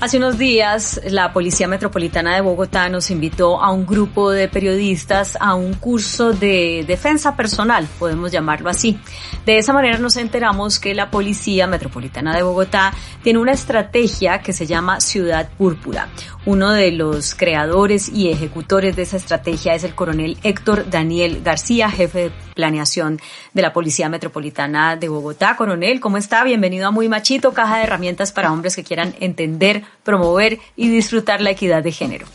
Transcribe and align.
Hace 0.00 0.16
unos 0.16 0.38
días 0.38 0.98
la 1.10 1.30
Policía 1.34 1.68
Metropolitana 1.68 2.34
de 2.34 2.40
Bogotá 2.40 2.88
nos 2.88 3.10
invitó 3.10 3.62
a 3.62 3.70
un 3.70 3.84
grupo 3.84 4.30
de 4.30 4.48
periodistas 4.48 5.36
a 5.38 5.54
un 5.54 5.74
curso 5.74 6.32
de 6.32 6.86
defensa 6.88 7.36
personal, 7.36 7.86
podemos 7.98 8.32
llamarlo 8.32 8.70
así. 8.70 8.98
De 9.44 9.58
esa 9.58 9.74
manera 9.74 9.98
nos 9.98 10.16
enteramos 10.16 10.78
que 10.80 10.94
la 10.94 11.10
Policía 11.10 11.66
Metropolitana 11.66 12.34
de 12.34 12.42
Bogotá 12.42 12.94
tiene 13.22 13.40
una 13.40 13.52
estrategia 13.52 14.38
que 14.40 14.54
se 14.54 14.66
llama 14.66 15.02
Ciudad 15.02 15.50
Púrpura. 15.58 16.08
Uno 16.46 16.72
de 16.72 16.92
los 16.92 17.34
creadores 17.34 18.08
y 18.08 18.30
ejecutores 18.30 18.96
de 18.96 19.02
esa 19.02 19.18
estrategia 19.18 19.74
es 19.74 19.84
el 19.84 19.94
coronel 19.94 20.38
Héctor 20.42 20.88
Daniel 20.88 21.42
García, 21.44 21.90
jefe 21.90 22.18
de 22.18 22.32
planeación 22.54 23.20
de 23.52 23.62
la 23.62 23.74
Policía 23.74 24.08
Metropolitana 24.08 24.96
de 24.96 25.10
Bogotá. 25.10 25.56
Coronel, 25.56 26.00
¿cómo 26.00 26.16
está? 26.16 26.42
Bienvenido 26.42 26.88
a 26.88 26.90
Muy 26.90 27.10
Machito, 27.10 27.52
caja 27.52 27.76
de 27.76 27.84
herramientas 27.84 28.32
para 28.32 28.50
hombres 28.50 28.76
que 28.76 28.84
quieran 28.84 29.14
entender 29.20 29.84
promover 30.02 30.58
y 30.76 30.88
disfrutar 30.88 31.40
la 31.40 31.50
equidad 31.50 31.82
de 31.82 31.92
género. 31.92 32.26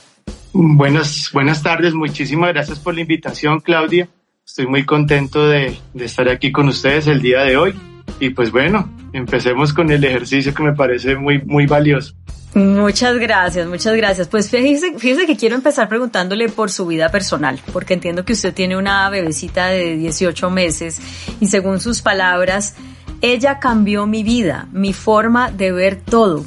Buenas, 0.53 1.29
buenas 1.33 1.61
tardes, 1.61 1.93
muchísimas 1.93 2.53
gracias 2.53 2.79
por 2.79 2.95
la 2.95 3.01
invitación, 3.01 3.59
Claudia. 3.59 4.07
Estoy 4.45 4.67
muy 4.67 4.85
contento 4.85 5.47
de, 5.47 5.77
de 5.93 6.05
estar 6.05 6.29
aquí 6.29 6.51
con 6.51 6.67
ustedes 6.67 7.07
el 7.07 7.21
día 7.21 7.41
de 7.41 7.57
hoy. 7.57 7.75
Y 8.19 8.29
pues 8.29 8.51
bueno, 8.51 8.89
empecemos 9.11 9.73
con 9.73 9.91
el 9.91 10.03
ejercicio 10.03 10.53
que 10.53 10.63
me 10.63 10.73
parece 10.73 11.15
muy, 11.15 11.41
muy 11.41 11.65
valioso. 11.65 12.15
Muchas 12.55 13.17
gracias, 13.17 13.67
muchas 13.67 13.97
gracias. 13.97 14.29
Pues 14.29 14.49
fíjese, 14.49 14.97
fíjese 14.97 15.25
que 15.25 15.35
quiero 15.35 15.55
empezar 15.55 15.89
preguntándole 15.89 16.47
por 16.47 16.71
su 16.71 16.85
vida 16.85 17.09
personal, 17.09 17.59
porque 17.73 17.93
entiendo 17.93 18.23
que 18.23 18.31
usted 18.31 18.53
tiene 18.53 18.77
una 18.77 19.09
bebecita 19.09 19.67
de 19.67 19.97
18 19.97 20.49
meses 20.49 21.01
y 21.41 21.47
según 21.47 21.81
sus 21.81 22.01
palabras, 22.01 22.75
ella 23.19 23.59
cambió 23.59 24.07
mi 24.07 24.23
vida, 24.23 24.69
mi 24.71 24.93
forma 24.93 25.51
de 25.51 25.73
ver 25.73 25.97
todo. 25.97 26.45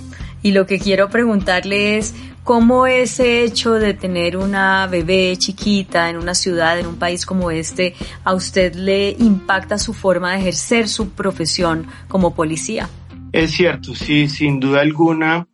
Y 0.48 0.52
lo 0.52 0.66
que 0.66 0.78
quiero 0.78 1.10
preguntarle 1.10 1.98
es 1.98 2.14
cómo 2.42 2.86
ese 2.86 3.44
hecho 3.44 3.74
de 3.74 3.92
tener 3.92 4.34
una 4.38 4.86
bebé 4.86 5.36
chiquita 5.36 6.08
en 6.08 6.16
una 6.16 6.34
ciudad, 6.34 6.80
en 6.80 6.86
un 6.86 6.98
país 6.98 7.26
como 7.26 7.50
este, 7.50 7.94
a 8.24 8.32
usted 8.32 8.74
le 8.74 9.10
impacta 9.10 9.76
su 9.76 9.92
forma 9.92 10.32
de 10.32 10.38
ejercer 10.38 10.88
su 10.88 11.10
profesión 11.10 11.86
como 12.08 12.34
policía. 12.34 12.88
Es 13.30 13.50
cierto, 13.50 13.94
sí, 13.94 14.26
sin 14.26 14.58
duda 14.58 14.80
alguna, 14.80 15.46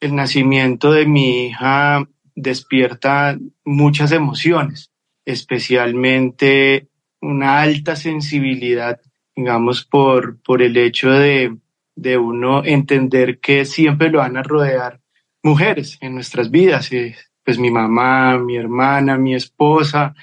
el 0.00 0.14
nacimiento 0.14 0.92
de 0.92 1.06
mi 1.06 1.46
hija 1.46 2.06
despierta 2.34 3.38
muchas 3.64 4.12
emociones, 4.12 4.90
especialmente 5.24 6.88
una 7.22 7.62
alta 7.62 7.96
sensibilidad, 7.96 9.00
digamos, 9.34 9.86
por, 9.86 10.42
por 10.42 10.60
el 10.60 10.76
hecho 10.76 11.08
de, 11.08 11.56
de 11.96 12.18
uno 12.18 12.62
entender 12.64 13.40
que 13.40 13.64
siempre 13.64 14.10
lo 14.10 14.18
van 14.18 14.36
a 14.36 14.42
rodear 14.42 15.00
mujeres 15.42 15.98
en 16.00 16.14
nuestras 16.14 16.50
vidas, 16.50 16.92
eh, 16.92 17.16
pues 17.42 17.58
mi 17.58 17.70
mamá, 17.70 18.38
mi 18.38 18.56
hermana, 18.56 19.16
mi 19.16 19.34
esposa, 19.34 20.14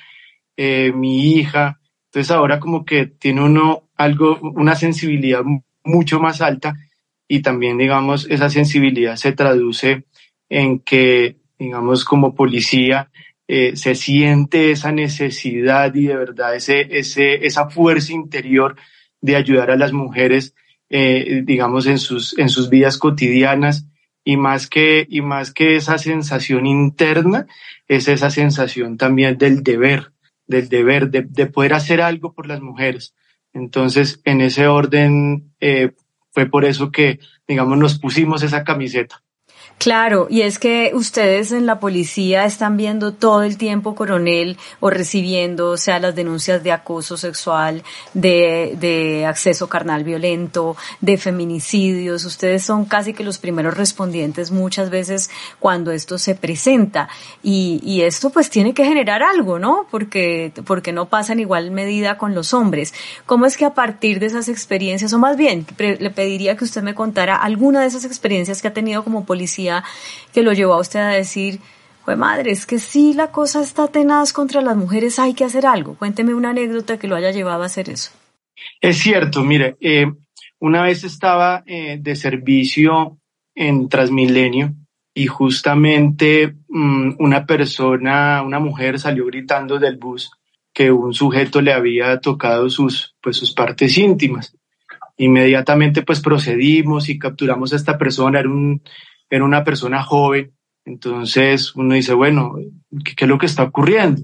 eh, 0.56 0.92
mi 0.94 1.36
hija. 1.36 1.80
Entonces 2.06 2.32
ahora 2.32 2.60
como 2.60 2.86
que 2.86 3.08
tiene 3.08 3.42
uno 3.44 3.90
algo, 3.98 4.40
una 4.42 4.76
sensibilidad 4.76 5.42
mucho 5.84 6.20
más 6.20 6.42
alta 6.42 6.76
y 7.28 7.42
también, 7.42 7.78
digamos, 7.78 8.28
esa 8.30 8.50
sensibilidad 8.50 9.16
se 9.16 9.32
traduce 9.32 10.06
en 10.50 10.80
que, 10.80 11.38
digamos, 11.58 12.06
como 12.06 12.36
policía, 12.36 13.10
eh, 13.48 13.76
se 13.76 13.96
siente 13.96 14.72
esa 14.72 14.92
necesidad 14.92 15.94
y 15.96 16.08
de 16.08 16.16
verdad 16.16 16.56
ese, 16.56 16.88
ese, 16.98 17.46
esa 17.46 17.70
fuerza 17.70 18.14
interior 18.14 18.76
de 19.22 19.36
ayudar 19.36 19.72
a 19.72 19.78
las 19.78 19.94
mujeres 19.94 20.54
eh, 20.96 21.42
digamos, 21.44 21.88
en 21.88 21.98
sus, 21.98 22.38
en 22.38 22.50
sus 22.50 22.70
vidas 22.70 23.00
cotidianas 23.00 23.88
y 24.24 24.38
más 24.38 24.68
que, 24.68 25.08
y 25.10 25.22
más 25.22 25.52
que 25.52 25.76
esa 25.76 25.98
sensación 25.98 26.68
interna, 26.68 27.48
es 27.88 28.08
esa 28.08 28.30
sensación 28.30 28.98
también 28.98 29.40
del 29.40 29.64
deber, 29.64 30.14
del 30.46 30.70
deber, 30.70 31.10
de, 31.10 31.24
de 31.24 31.48
poder 31.48 31.74
hacer 31.74 32.00
algo 32.00 32.34
por 32.34 32.46
las 32.46 32.62
mujeres. 32.62 33.16
Entonces, 33.54 34.22
en 34.24 34.42
ese 34.42 34.68
orden, 34.68 35.56
eh, 35.60 35.94
fue 36.30 36.46
por 36.46 36.64
eso 36.64 36.92
que, 36.92 37.20
digamos, 37.48 37.80
nos 37.80 37.98
pusimos 37.98 38.44
esa 38.44 38.64
camiseta. 38.64 39.24
Claro, 39.84 40.28
y 40.30 40.44
es 40.44 40.60
que 40.60 40.92
ustedes 40.94 41.52
en 41.52 41.66
la 41.66 41.82
policía 41.82 42.46
están 42.46 42.78
viendo 42.78 43.14
todo 43.14 43.44
el 43.44 43.58
tiempo, 43.58 43.96
coronel, 43.96 44.58
o 44.80 44.90
recibiendo, 44.90 45.72
o 45.72 45.76
sea, 45.76 46.00
las 46.00 46.16
denuncias 46.16 46.64
de 46.64 46.72
acoso 46.72 47.18
sexual, 47.18 47.84
de, 48.14 48.78
de 48.80 49.26
acceso 49.26 49.68
carnal 49.68 50.06
violento, 50.06 50.78
de 51.02 51.18
feminicidios. 51.18 52.24
Ustedes 52.24 52.64
son 52.64 52.86
casi 52.86 53.14
que 53.14 53.26
los 53.26 53.40
primeros 53.40 53.76
respondientes 53.76 54.52
muchas 54.52 54.90
veces 54.90 55.30
cuando 55.60 55.92
esto 55.92 56.18
se 56.18 56.34
presenta. 56.34 57.10
Y, 57.44 57.82
y 57.84 58.04
esto 58.04 58.30
pues 58.30 58.50
tiene 58.50 58.74
que 58.74 58.86
generar 58.86 59.22
algo, 59.22 59.60
¿no? 59.60 59.86
Porque, 59.92 60.54
porque 60.66 60.94
no 60.94 61.10
pasa 61.10 61.34
en 61.34 61.42
igual 61.42 61.72
medida 61.72 62.18
con 62.18 62.34
los 62.34 62.54
hombres. 62.54 62.94
¿Cómo 63.26 63.46
es 63.46 63.58
que 63.58 63.66
a 63.66 63.74
partir 63.74 64.22
de 64.22 64.28
esas 64.28 64.48
experiencias, 64.48 65.12
o 65.12 65.20
más 65.20 65.36
bien, 65.36 65.66
le 65.78 66.10
pediría 66.10 66.56
que 66.56 66.64
usted 66.64 66.84
me 66.84 66.96
contara 66.96 67.36
alguna 67.36 67.82
de 67.82 67.88
esas 67.88 68.06
experiencias 68.06 68.62
que 68.62 68.70
ha 68.70 68.74
tenido 68.74 69.04
como 69.04 69.26
policía 69.26 69.73
que 70.34 70.44
lo 70.44 70.52
llevó 70.54 70.74
a 70.74 70.82
usted 70.82 71.00
a 71.00 71.08
decir, 71.08 71.60
pues 72.06 72.18
madre, 72.18 72.52
es 72.52 72.66
que 72.66 72.80
si 72.80 73.14
la 73.14 73.32
cosa 73.32 73.62
está 73.62 73.88
tenaz 73.88 74.34
contra 74.34 74.62
las 74.62 74.76
mujeres, 74.76 75.20
hay 75.20 75.34
que 75.34 75.46
hacer 75.46 75.66
algo. 75.66 75.96
Cuénteme 75.96 76.34
una 76.34 76.50
anécdota 76.50 77.00
que 77.00 77.08
lo 77.08 77.16
haya 77.16 77.32
llevado 77.32 77.64
a 77.64 77.68
hacer 77.68 77.90
eso. 77.90 78.12
Es 78.82 78.98
cierto, 78.98 79.44
mire, 79.44 79.78
eh, 79.80 80.12
una 80.60 80.84
vez 80.84 81.04
estaba 81.04 81.64
eh, 81.66 81.98
de 82.02 82.16
servicio 82.16 83.18
en 83.56 83.88
Transmilenio 83.88 84.74
y 85.14 85.28
justamente 85.28 86.56
mm, 86.68 87.16
una 87.20 87.46
persona, 87.46 88.42
una 88.42 88.60
mujer 88.60 89.00
salió 89.00 89.26
gritando 89.26 89.80
del 89.80 89.98
bus 89.98 90.32
que 90.74 90.92
un 90.92 91.14
sujeto 91.14 91.62
le 91.62 91.72
había 91.72 92.20
tocado 92.20 92.70
sus, 92.70 93.16
pues, 93.22 93.38
sus 93.38 93.54
partes 93.54 93.98
íntimas. 93.98 94.58
Inmediatamente 95.18 96.02
pues 96.02 96.20
procedimos 96.20 97.08
y 97.10 97.20
capturamos 97.20 97.72
a 97.72 97.76
esta 97.76 97.98
persona, 97.98 98.40
era 98.40 98.50
un, 98.50 98.82
era 99.36 99.46
una 99.46 99.64
persona 99.64 100.04
joven, 100.04 100.52
entonces 100.86 101.76
uno 101.76 101.96
dice, 101.96 102.14
bueno, 102.14 102.56
¿qué, 103.04 103.16
es 103.18 103.28
lo 103.28 103.40
que 103.40 103.48
está 103.48 103.64
ocurriendo? 103.64 104.22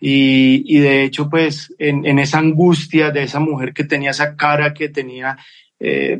Y, 0.00 0.64
y 0.66 0.78
de 0.78 1.04
hecho, 1.04 1.28
pues 1.28 1.74
en, 1.78 2.06
en, 2.06 2.18
esa 2.18 2.38
angustia 2.38 3.10
de 3.10 3.24
esa 3.24 3.38
mujer 3.38 3.74
que 3.74 3.84
tenía 3.84 4.12
esa 4.12 4.36
cara, 4.36 4.72
que 4.72 4.88
tenía, 4.88 5.36
eh, 5.78 6.18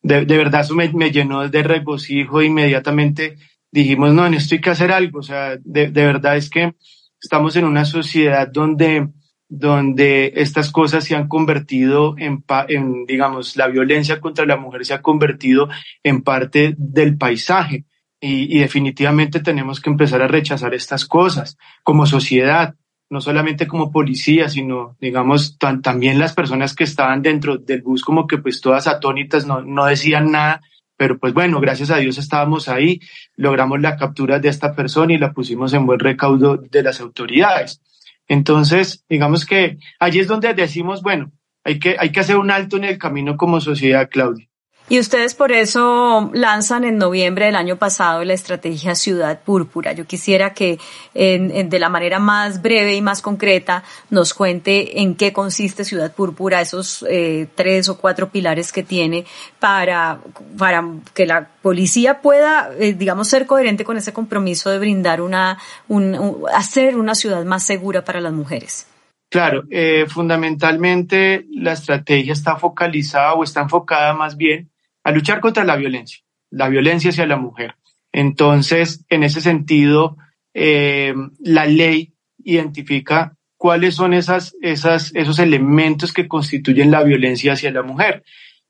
de, 0.00 0.24
de, 0.24 0.36
verdad 0.38 0.62
eso 0.62 0.74
me, 0.74 0.90
me, 0.94 1.10
llenó 1.10 1.46
de 1.46 1.62
regocijo, 1.62 2.40
inmediatamente. 2.40 3.36
Dijimos, 3.70 4.14
no, 4.14 4.26
en 4.26 4.32
esto 4.32 4.54
hay 4.54 4.62
que 4.62 4.70
hacer 4.70 4.90
algo, 4.90 5.18
o 5.18 5.22
sea, 5.22 5.58
de, 5.62 5.90
de 5.90 6.06
verdad 6.06 6.38
es 6.38 6.48
que 6.48 6.72
estamos 7.20 7.54
en 7.56 7.66
una 7.66 7.84
sociedad 7.84 8.48
donde 8.50 9.08
donde 9.48 10.32
estas 10.36 10.70
cosas 10.70 11.04
se 11.04 11.16
han 11.16 11.26
convertido 11.26 12.14
en, 12.18 12.44
en, 12.68 13.06
digamos, 13.06 13.56
la 13.56 13.68
violencia 13.68 14.20
contra 14.20 14.44
la 14.44 14.56
mujer 14.56 14.84
se 14.84 14.94
ha 14.94 15.02
convertido 15.02 15.68
en 16.02 16.22
parte 16.22 16.74
del 16.76 17.16
paisaje. 17.16 17.84
Y, 18.20 18.56
y 18.56 18.60
definitivamente 18.60 19.40
tenemos 19.40 19.80
que 19.80 19.90
empezar 19.90 20.22
a 20.22 20.28
rechazar 20.28 20.74
estas 20.74 21.06
cosas 21.06 21.56
como 21.82 22.04
sociedad, 22.04 22.74
no 23.10 23.20
solamente 23.20 23.66
como 23.66 23.90
policía, 23.90 24.48
sino, 24.48 24.96
digamos, 25.00 25.56
también 25.58 26.18
las 26.18 26.34
personas 26.34 26.74
que 26.74 26.84
estaban 26.84 27.22
dentro 27.22 27.56
del 27.56 27.82
bus 27.82 28.02
como 28.02 28.26
que 28.26 28.38
pues 28.38 28.60
todas 28.60 28.86
atónitas 28.86 29.46
no, 29.46 29.62
no 29.62 29.86
decían 29.86 30.30
nada, 30.30 30.60
pero 30.96 31.18
pues 31.18 31.32
bueno, 31.32 31.60
gracias 31.60 31.90
a 31.90 31.98
Dios 31.98 32.18
estábamos 32.18 32.68
ahí, 32.68 33.00
logramos 33.36 33.80
la 33.80 33.96
captura 33.96 34.40
de 34.40 34.48
esta 34.48 34.74
persona 34.74 35.14
y 35.14 35.18
la 35.18 35.32
pusimos 35.32 35.72
en 35.72 35.86
buen 35.86 36.00
recaudo 36.00 36.56
de 36.56 36.82
las 36.82 37.00
autoridades. 37.00 37.80
Entonces, 38.28 39.04
digamos 39.08 39.46
que 39.46 39.78
allí 39.98 40.20
es 40.20 40.28
donde 40.28 40.52
decimos, 40.54 41.02
bueno, 41.02 41.32
hay 41.64 41.78
que, 41.78 41.96
hay 41.98 42.12
que 42.12 42.20
hacer 42.20 42.36
un 42.36 42.50
alto 42.50 42.76
en 42.76 42.84
el 42.84 42.98
camino 42.98 43.36
como 43.36 43.60
sociedad, 43.60 44.08
Claudia. 44.10 44.47
Y 44.90 44.98
ustedes 44.98 45.34
por 45.34 45.52
eso 45.52 46.30
lanzan 46.32 46.84
en 46.84 46.96
noviembre 46.96 47.44
del 47.44 47.56
año 47.56 47.76
pasado 47.76 48.24
la 48.24 48.32
estrategia 48.32 48.94
Ciudad 48.94 49.38
Púrpura. 49.42 49.92
Yo 49.92 50.06
quisiera 50.06 50.54
que 50.54 50.78
en, 51.12 51.68
de 51.68 51.78
la 51.78 51.90
manera 51.90 52.18
más 52.18 52.62
breve 52.62 52.94
y 52.94 53.02
más 53.02 53.20
concreta 53.20 53.84
nos 54.08 54.32
cuente 54.32 55.02
en 55.02 55.14
qué 55.14 55.34
consiste 55.34 55.84
Ciudad 55.84 56.14
Púrpura, 56.14 56.62
esos 56.62 57.04
eh, 57.06 57.48
tres 57.54 57.90
o 57.90 57.98
cuatro 57.98 58.30
pilares 58.30 58.72
que 58.72 58.82
tiene 58.82 59.26
para, 59.58 60.20
para 60.56 60.82
que 61.12 61.26
la 61.26 61.48
policía 61.60 62.22
pueda, 62.22 62.70
eh, 62.78 62.94
digamos, 62.94 63.28
ser 63.28 63.44
coherente 63.44 63.84
con 63.84 63.98
ese 63.98 64.14
compromiso 64.14 64.70
de 64.70 64.78
brindar 64.78 65.20
una, 65.20 65.58
un, 65.88 66.44
hacer 66.54 66.96
una 66.96 67.14
ciudad 67.14 67.44
más 67.44 67.62
segura 67.62 68.06
para 68.06 68.22
las 68.22 68.32
mujeres. 68.32 68.86
Claro, 69.28 69.64
eh, 69.70 70.06
fundamentalmente 70.08 71.44
la 71.50 71.72
estrategia 71.72 72.32
está 72.32 72.56
focalizada 72.56 73.34
o 73.34 73.44
está 73.44 73.60
enfocada 73.60 74.14
más 74.14 74.38
bien 74.38 74.70
a 75.04 75.10
luchar 75.12 75.40
contra 75.40 75.64
la 75.64 75.76
violencia, 75.76 76.22
la 76.50 76.68
violencia 76.68 77.10
hacia 77.10 77.26
la 77.26 77.36
mujer. 77.36 77.74
Entonces, 78.12 79.04
en 79.08 79.22
ese 79.22 79.40
sentido, 79.40 80.16
eh, 80.54 81.14
la 81.40 81.66
ley 81.66 82.14
identifica 82.38 83.36
cuáles 83.56 83.96
son 83.96 84.14
esas, 84.14 84.56
esas, 84.62 85.12
esos 85.14 85.38
elementos 85.38 86.12
que 86.12 86.28
constituyen 86.28 86.90
la 86.90 87.02
violencia 87.02 87.52
hacia 87.52 87.70
la 87.70 87.82
mujer. 87.82 88.24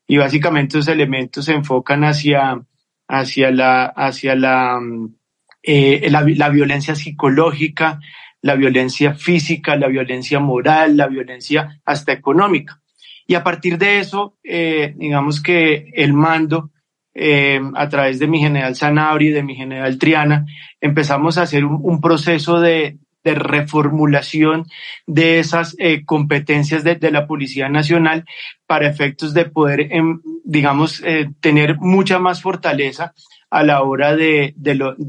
Y 0.07 0.17
básicamente 0.17 0.77
esos 0.77 0.89
elementos 0.89 1.45
se 1.45 1.53
enfocan 1.53 2.03
hacia, 2.03 2.59
hacia 3.07 3.51
la, 3.51 3.85
hacia 3.85 4.35
la, 4.35 4.79
mm, 4.81 5.15
eh, 5.63 6.09
la, 6.09 6.25
la, 6.25 6.49
violencia 6.49 6.95
psicológica, 6.95 7.99
la 8.41 8.55
violencia 8.55 9.13
física, 9.13 9.75
la 9.75 9.87
violencia 9.87 10.39
moral, 10.39 10.97
la 10.97 11.07
violencia 11.07 11.79
hasta 11.85 12.11
económica. 12.11 12.81
Y 13.29 13.35
a 13.35 13.43
partir 13.43 13.77
de 13.77 13.99
eso, 13.99 14.39
eh, 14.43 14.95
digamos 14.97 15.39
que 15.39 15.91
el 15.93 16.13
mando, 16.13 16.71
eh, 17.13 17.61
a 17.75 17.87
través 17.87 18.17
de 18.17 18.25
mi 18.25 18.39
general 18.39 18.75
Sanabria 18.75 19.29
y 19.29 19.33
de 19.33 19.43
mi 19.43 19.55
general 19.55 19.99
Triana, 19.99 20.47
empezamos 20.81 21.37
a 21.37 21.43
hacer 21.43 21.63
un, 21.63 22.01
proceso 22.01 22.59
de, 22.59 22.97
reformulación 23.23 24.65
de 25.05 25.37
esas 25.37 25.75
eh, 25.77 26.03
competencias 26.05 26.83
de, 26.83 26.97
la 27.11 27.27
Policía 27.27 27.69
Nacional 27.69 28.25
para 28.65 28.89
efectos 28.89 29.35
de 29.35 29.45
poder, 29.45 29.93
em, 29.93 30.21
digamos, 30.43 31.03
tener 31.39 31.77
mucha 31.77 32.17
más 32.17 32.41
fortaleza 32.41 33.13
a 33.51 33.61
la 33.61 33.83
hora 33.83 34.15
de 34.15 34.55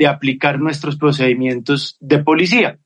aplicar 0.07 0.61
nuestros 0.61 0.97
procedimientos 0.97 1.97
de 2.01 2.19
policía. 2.19 2.79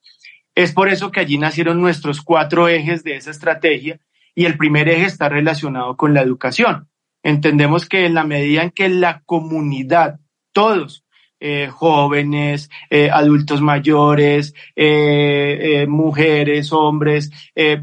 Es 0.54 0.70
por 0.70 0.88
eso 0.88 1.10
que 1.10 1.18
allí 1.18 1.38
nacieron 1.38 1.80
nuestros 1.80 2.22
cuatro 2.22 2.68
ejes 2.68 3.02
de 3.02 3.16
esa 3.16 3.32
estrategia 3.32 3.98
y 4.34 4.46
el 4.46 4.56
primer 4.56 4.88
eje 4.88 5.06
está 5.06 5.28
relacionado 5.28 5.96
con 5.96 6.14
la 6.14 6.22
educación. 6.22 6.88
Entendemos 7.22 7.88
que 7.88 8.06
en 8.06 8.14
la 8.14 8.24
medida 8.24 8.62
en 8.62 8.70
que 8.70 8.88
la 8.88 9.22
comunidad, 9.24 10.20
todos, 10.52 11.04
eh, 11.40 11.68
jóvenes, 11.70 12.70
eh, 12.90 13.10
adultos 13.10 13.60
mayores, 13.60 14.54
eh, 14.76 15.84
mujeres, 15.88 16.72
hombres, 16.72 17.30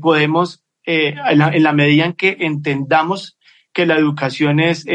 podemos, 0.02 0.64
en 0.84 1.38
la, 1.38 1.50
en, 1.50 1.64
la, 1.64 1.74
medida 1.74 2.06
en 2.06 2.14
que 2.14 2.38
entendamos 2.40 3.38
que 3.72 3.86
la 3.86 3.98
educación 3.98 4.60
es 4.60 4.86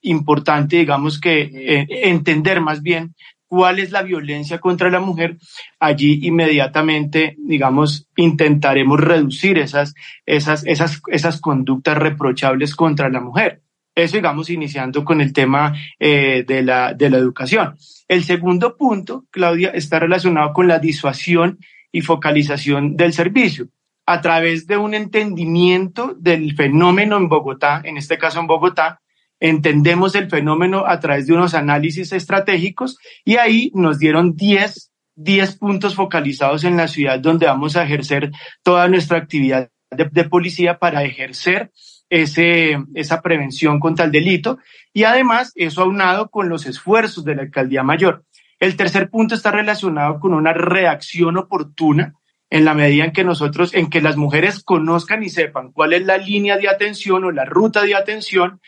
importante, 0.00 0.76
digamos 0.76 1.20
que 1.20 1.86
entender 1.88 2.60
más 2.60 2.82
bien 2.82 3.14
cuál 3.50 3.80
es 3.80 3.90
la 3.90 4.02
violencia 4.02 4.60
contra 4.60 4.90
la 4.90 5.00
mujer, 5.00 5.36
allí 5.80 6.20
inmediatamente, 6.22 7.34
digamos, 7.36 8.06
intentaremos 8.14 9.00
reducir 9.00 9.58
esas, 9.58 9.92
esas, 10.24 10.64
esas, 10.66 11.02
esas 11.08 11.40
conductas 11.40 11.98
reprochables 11.98 12.76
contra 12.76 13.08
la 13.08 13.20
mujer. 13.20 13.62
Eso, 13.92 14.18
digamos, 14.18 14.50
iniciando 14.50 15.04
con 15.04 15.20
el 15.20 15.32
tema 15.32 15.74
eh, 15.98 16.44
de, 16.46 16.62
la, 16.62 16.94
de 16.94 17.10
la 17.10 17.18
educación. 17.18 17.76
El 18.06 18.22
segundo 18.22 18.76
punto, 18.76 19.24
Claudia, 19.32 19.70
está 19.70 19.98
relacionado 19.98 20.52
con 20.52 20.68
la 20.68 20.78
disuasión 20.78 21.58
y 21.90 22.02
focalización 22.02 22.96
del 22.96 23.12
servicio 23.12 23.66
a 24.06 24.20
través 24.20 24.68
de 24.68 24.76
un 24.76 24.94
entendimiento 24.94 26.14
del 26.16 26.54
fenómeno 26.54 27.16
en 27.16 27.28
Bogotá, 27.28 27.82
en 27.82 27.96
este 27.96 28.16
caso 28.16 28.38
en 28.38 28.46
Bogotá, 28.46 29.00
entendemos 29.40 30.14
el 30.14 30.28
fenómeno 30.28 30.86
a 30.86 31.00
través 31.00 31.26
de 31.26 31.32
unos 31.32 31.54
análisis 31.54 32.12
estratégicos 32.12 32.98
y 33.24 33.36
ahí 33.36 33.72
nos 33.74 33.98
dieron 33.98 34.36
10, 34.36 34.92
10 35.16 35.56
puntos 35.56 35.94
focalizados 35.94 36.64
en 36.64 36.76
la 36.76 36.88
ciudad 36.88 37.18
donde 37.18 37.46
vamos 37.46 37.76
a 37.76 37.84
ejercer 37.84 38.30
toda 38.62 38.86
nuestra 38.88 39.18
actividad 39.18 39.70
de, 39.90 40.24
policía 40.24 40.78
para 40.78 41.02
ejercer 41.02 41.72
ese, 42.10 42.78
esa 42.94 43.22
prevención 43.22 43.80
contra 43.80 44.04
el 44.04 44.12
delito 44.12 44.58
y 44.92 45.04
además 45.04 45.52
eso 45.56 45.82
aunado 45.82 46.28
con 46.28 46.48
los 46.48 46.66
esfuerzos 46.66 47.24
de 47.24 47.34
la 47.34 47.42
alcaldía 47.42 47.82
mayor. 47.82 48.24
El 48.60 48.76
tercer 48.76 49.08
punto 49.08 49.34
está 49.34 49.50
relacionado 49.50 50.20
con 50.20 50.34
una 50.34 50.52
reacción 50.52 51.38
oportuna 51.38 52.14
en 52.50 52.64
la 52.64 52.74
medida 52.74 53.04
en 53.04 53.12
que 53.12 53.24
nosotros, 53.24 53.72
en 53.74 53.88
que 53.88 54.02
las 54.02 54.16
mujeres 54.16 54.62
conozcan 54.62 55.22
y 55.22 55.30
sepan 55.30 55.72
cuál 55.72 55.92
es 55.92 56.04
la 56.04 56.18
línea 56.18 56.58
de 56.58 56.68
atención 56.68 57.24
o 57.24 57.30
la 57.30 57.44
ruta 57.44 57.82
de 57.82 57.94
atención, 57.94 58.60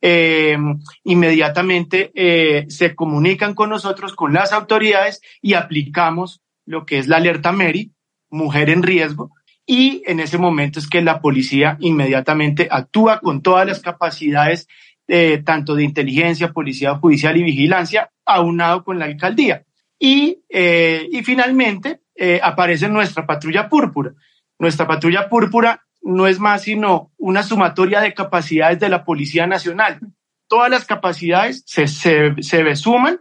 eh, 0.00 0.56
inmediatamente 1.04 2.10
eh, 2.14 2.66
se 2.68 2.94
comunican 2.94 3.54
con 3.54 3.70
nosotros, 3.70 4.14
con 4.14 4.32
las 4.32 4.52
autoridades 4.52 5.20
y 5.42 5.54
aplicamos 5.54 6.40
lo 6.64 6.86
que 6.86 6.98
es 6.98 7.08
la 7.08 7.18
alerta 7.18 7.52
MERI, 7.52 7.92
mujer 8.30 8.70
en 8.70 8.82
riesgo, 8.82 9.32
y 9.66 10.02
en 10.06 10.20
ese 10.20 10.38
momento 10.38 10.78
es 10.78 10.88
que 10.88 11.02
la 11.02 11.20
policía 11.20 11.76
inmediatamente 11.80 12.68
actúa 12.70 13.20
con 13.20 13.42
todas 13.42 13.66
las 13.66 13.80
capacidades, 13.80 14.68
eh, 15.06 15.42
tanto 15.44 15.74
de 15.74 15.84
inteligencia, 15.84 16.52
policía 16.52 16.94
judicial 16.96 17.36
y 17.36 17.42
vigilancia, 17.42 18.10
aunado 18.24 18.84
con 18.84 18.98
la 18.98 19.04
alcaldía. 19.04 19.64
Y, 19.98 20.42
eh, 20.48 21.08
y 21.12 21.22
finalmente 21.22 22.00
aparece 22.42 22.88
nuestra 22.88 23.26
patrulla 23.26 23.68
púrpura. 23.68 24.12
Nuestra 24.58 24.86
patrulla 24.86 25.28
púrpura 25.28 25.82
no 26.02 26.26
es 26.26 26.38
más 26.38 26.62
sino 26.62 27.10
una 27.18 27.42
sumatoria 27.42 28.00
de 28.00 28.14
capacidades 28.14 28.80
de 28.80 28.88
la 28.88 29.04
Policía 29.04 29.46
Nacional. 29.46 30.00
Todas 30.48 30.70
las 30.70 30.84
capacidades 30.84 31.62
se, 31.66 31.86
se, 31.86 32.34
se 32.40 32.76
suman 32.76 33.20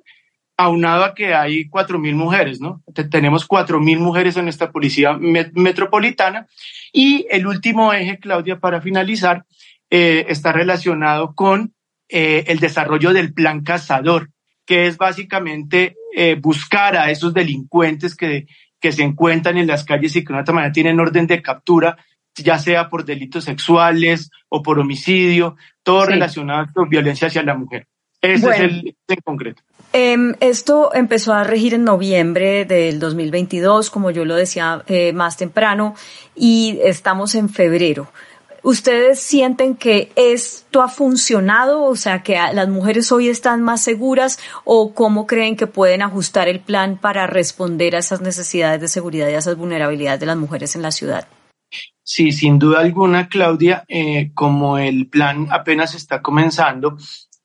aunado 0.57 1.05
a 1.05 1.13
que 1.13 1.33
hay 1.33 1.69
cuatro 1.69 1.99
mil 1.99 2.15
mujeres, 2.15 2.59
¿no? 2.59 2.83
Tenemos 3.09 3.45
cuatro 3.45 3.79
mil 3.79 3.99
mujeres 3.99 4.35
en 4.35 4.43
nuestra 4.43 4.71
policía 4.71 5.13
met 5.13 5.53
metropolitana. 5.53 6.47
Y 6.91 7.25
el 7.29 7.47
último 7.47 7.93
eje, 7.93 8.19
Claudia, 8.19 8.59
para 8.59 8.81
finalizar, 8.81 9.45
eh, 9.89 10.25
está 10.27 10.51
relacionado 10.51 11.33
con 11.33 11.73
eh, 12.09 12.43
el 12.47 12.59
desarrollo 12.59 13.13
del 13.13 13.33
plan 13.33 13.63
cazador, 13.63 14.31
que 14.65 14.87
es 14.87 14.97
básicamente 14.97 15.95
eh, 16.13 16.35
buscar 16.35 16.97
a 16.97 17.09
esos 17.09 17.33
delincuentes 17.33 18.15
que, 18.15 18.47
que 18.81 18.91
se 18.91 19.03
encuentran 19.03 19.57
en 19.57 19.67
las 19.67 19.85
calles 19.85 20.15
y 20.15 20.25
que 20.25 20.33
de 20.33 20.39
una 20.39 20.53
manera 20.53 20.73
tienen 20.73 20.99
orden 20.99 21.25
de 21.25 21.41
captura, 21.41 21.97
ya 22.43 22.59
sea 22.59 22.89
por 22.89 23.05
delitos 23.05 23.45
sexuales 23.45 24.31
o 24.49 24.61
por 24.61 24.79
homicidio, 24.79 25.55
todo 25.83 26.05
sí. 26.05 26.13
relacionado 26.13 26.67
con 26.73 26.89
violencia 26.89 27.27
hacia 27.27 27.43
la 27.43 27.55
mujer. 27.55 27.87
Ese 28.21 28.45
bueno. 28.45 28.65
es 28.65 28.71
el 28.71 28.95
en 29.07 29.21
concreto. 29.23 29.61
Eh, 29.93 30.33
esto 30.39 30.93
empezó 30.93 31.33
a 31.33 31.43
regir 31.43 31.73
en 31.73 31.83
noviembre 31.83 32.65
del 32.65 32.99
2022, 32.99 33.89
como 33.89 34.11
yo 34.11 34.25
lo 34.25 34.35
decía 34.35 34.83
eh, 34.87 35.13
más 35.13 35.37
temprano, 35.37 35.95
y 36.35 36.79
estamos 36.83 37.33
en 37.35 37.49
febrero. 37.49 38.11
¿Ustedes 38.61 39.19
sienten 39.19 39.75
que 39.75 40.11
esto 40.15 40.81
ha 40.81 40.89
funcionado? 40.89 41.83
O 41.83 41.95
sea, 41.95 42.23
que 42.23 42.33
las 42.53 42.67
mujeres 42.67 43.11
hoy 43.11 43.29
están 43.29 43.61
más 43.61 43.81
seguras 43.81 44.37
o 44.65 44.93
cómo 44.93 45.27
creen 45.27 45.55
que 45.55 45.65
pueden 45.65 46.01
ajustar 46.01 46.49
el 46.49 46.59
plan 46.59 46.97
para 46.97 47.25
responder 47.25 47.95
a 47.95 47.99
esas 47.99 48.21
necesidades 48.21 48.81
de 48.81 48.89
seguridad 48.89 49.29
y 49.29 49.33
a 49.33 49.39
esas 49.39 49.55
vulnerabilidades 49.55 50.19
de 50.19 50.25
las 50.25 50.37
mujeres 50.37 50.75
en 50.75 50.81
la 50.81 50.91
ciudad? 50.91 51.27
Sí, 52.11 52.31
sin 52.31 52.57
duda 52.57 52.79
alguna, 52.79 53.29
Claudia, 53.29 53.85
eh, 53.87 54.31
como 54.33 54.79
el 54.79 55.09
plan 55.09 55.45
apenas 55.51 55.93
está 55.93 56.23
comenzando, 56.23 56.97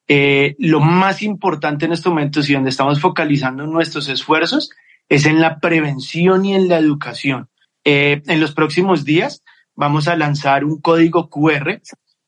eh, 0.09 0.57
lo 0.59 0.81
más 0.81 1.21
importante 1.21 1.85
en 1.85 1.93
estos 1.93 2.11
momentos 2.11 2.49
y 2.49 2.55
donde 2.55 2.71
estamos 2.71 2.99
focalizando 2.99 3.67
nuestros 3.67 4.09
esfuerzos 4.09 4.71
es 5.07 5.27
en 5.27 5.43
la 5.43 5.59
prevención 5.59 6.47
y 6.47 6.55
en 6.55 6.69
la 6.69 6.79
educación. 6.79 7.51
Eh, 7.85 8.23
en 8.27 8.41
los 8.41 8.55
próximos 8.55 9.05
días 9.05 9.45
vamos 9.75 10.09
a 10.09 10.17
lanzar 10.17 10.65
un 10.65 10.81
código 10.81 11.29
QR. 11.29 11.83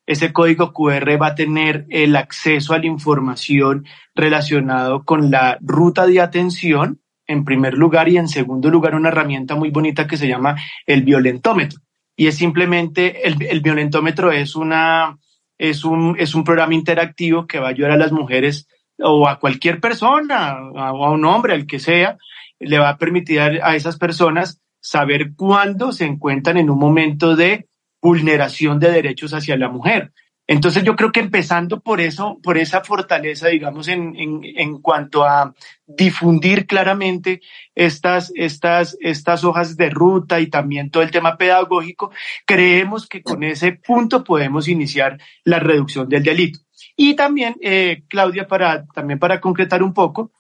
Ese 0.05 0.35
código 0.35 0.75
QR 0.75 1.19
va 1.19 1.28
a 1.28 1.35
tener 1.35 1.87
el 1.88 2.16
acceso 2.16 2.75
a 2.75 2.78
la 2.78 2.87
información 2.87 3.87
relacionado 4.14 5.07
con 5.07 5.31
la 5.31 5.57
ruta 5.62 6.07
de 6.07 6.21
atención, 6.21 7.00
en 7.26 7.47
primer 7.47 7.73
lugar, 7.73 8.11
y 8.11 8.19
en 8.19 8.28
segundo 8.28 8.69
lugar, 8.69 8.95
una 8.95 9.09
herramienta 9.09 9.55
muy 9.55 9.71
bonita 9.71 10.07
que 10.07 10.19
se 10.19 10.28
llama 10.28 10.57
el 10.85 11.02
violentómetro. 11.02 11.81
Y 12.16 12.26
es 12.26 12.37
simplemente, 12.37 13.26
el, 13.28 13.37
el 13.42 13.61
violentómetro 13.61 14.32
es 14.32 14.56
una, 14.56 15.18
es 15.58 15.85
un, 15.85 16.16
es 16.18 16.35
un 16.35 16.44
programa 16.44 16.75
interactivo 16.75 17.46
que 17.46 17.58
va 17.58 17.68
a 17.68 17.70
ayudar 17.70 17.92
a 17.92 17.96
las 17.96 18.12
mujeres 18.12 18.66
o 18.99 19.28
a 19.28 19.38
cualquier 19.38 19.80
persona, 19.80 20.56
o 20.73 21.04
a 21.04 21.11
un 21.11 21.25
hombre, 21.26 21.52
al 21.52 21.66
que 21.66 21.78
sea, 21.78 22.16
le 22.58 22.78
va 22.78 22.90
a 22.90 22.99
permitir 22.99 23.40
a 23.40 23.76
esas 23.76 23.99
personas 23.99 24.61
saber 24.80 25.35
cuándo 25.35 25.92
se 25.92 26.04
encuentran 26.04 26.56
en 26.56 26.70
un 26.70 26.78
momento 26.78 27.37
de 27.37 27.68
vulneración 28.00 28.78
de 28.78 28.90
derechos 28.90 29.35
hacia 29.35 29.56
la 29.56 29.68
mujer. 29.68 30.12
Entonces 30.49 30.85
yo 30.85 30.95
creo 30.95 31.11
que 31.11 31.21
empezando 31.21 31.81
por 31.81 32.00
eso, 32.00 32.38
por 32.43 32.57
esa 32.57 32.83
fortaleza, 32.85 33.49
digamos, 33.49 33.88
en, 33.88 34.15
en, 34.17 34.41
en 34.45 34.81
cuanto 34.81 35.25
a 35.25 35.55
difundir 35.87 36.67
claramente 36.67 37.41
estas, 37.75 38.31
estas, 38.35 38.97
estas 39.00 39.43
hojas 39.43 39.76
de 39.76 39.91
ruta 39.91 40.38
y 40.38 40.47
también 40.47 40.91
todo 40.91 41.03
el 41.03 41.11
tema 41.11 41.37
pedagógico, 41.37 42.12
creemos 42.45 43.09
que 43.09 43.23
con 43.23 43.43
ese 43.43 43.73
punto 43.73 44.23
podemos 44.23 44.69
iniciar 44.69 45.19
la 45.43 45.59
reducción 45.59 46.09
del 46.09 46.23
delito. 46.23 46.61
Y 46.97 47.15
también, 47.15 47.57
eh, 47.61 48.05
Claudia, 48.09 48.47
para, 48.47 48.87
también 48.87 49.19
para 49.19 49.41
concretar 49.41 49.83
un 49.83 49.93
poco, 49.93 50.33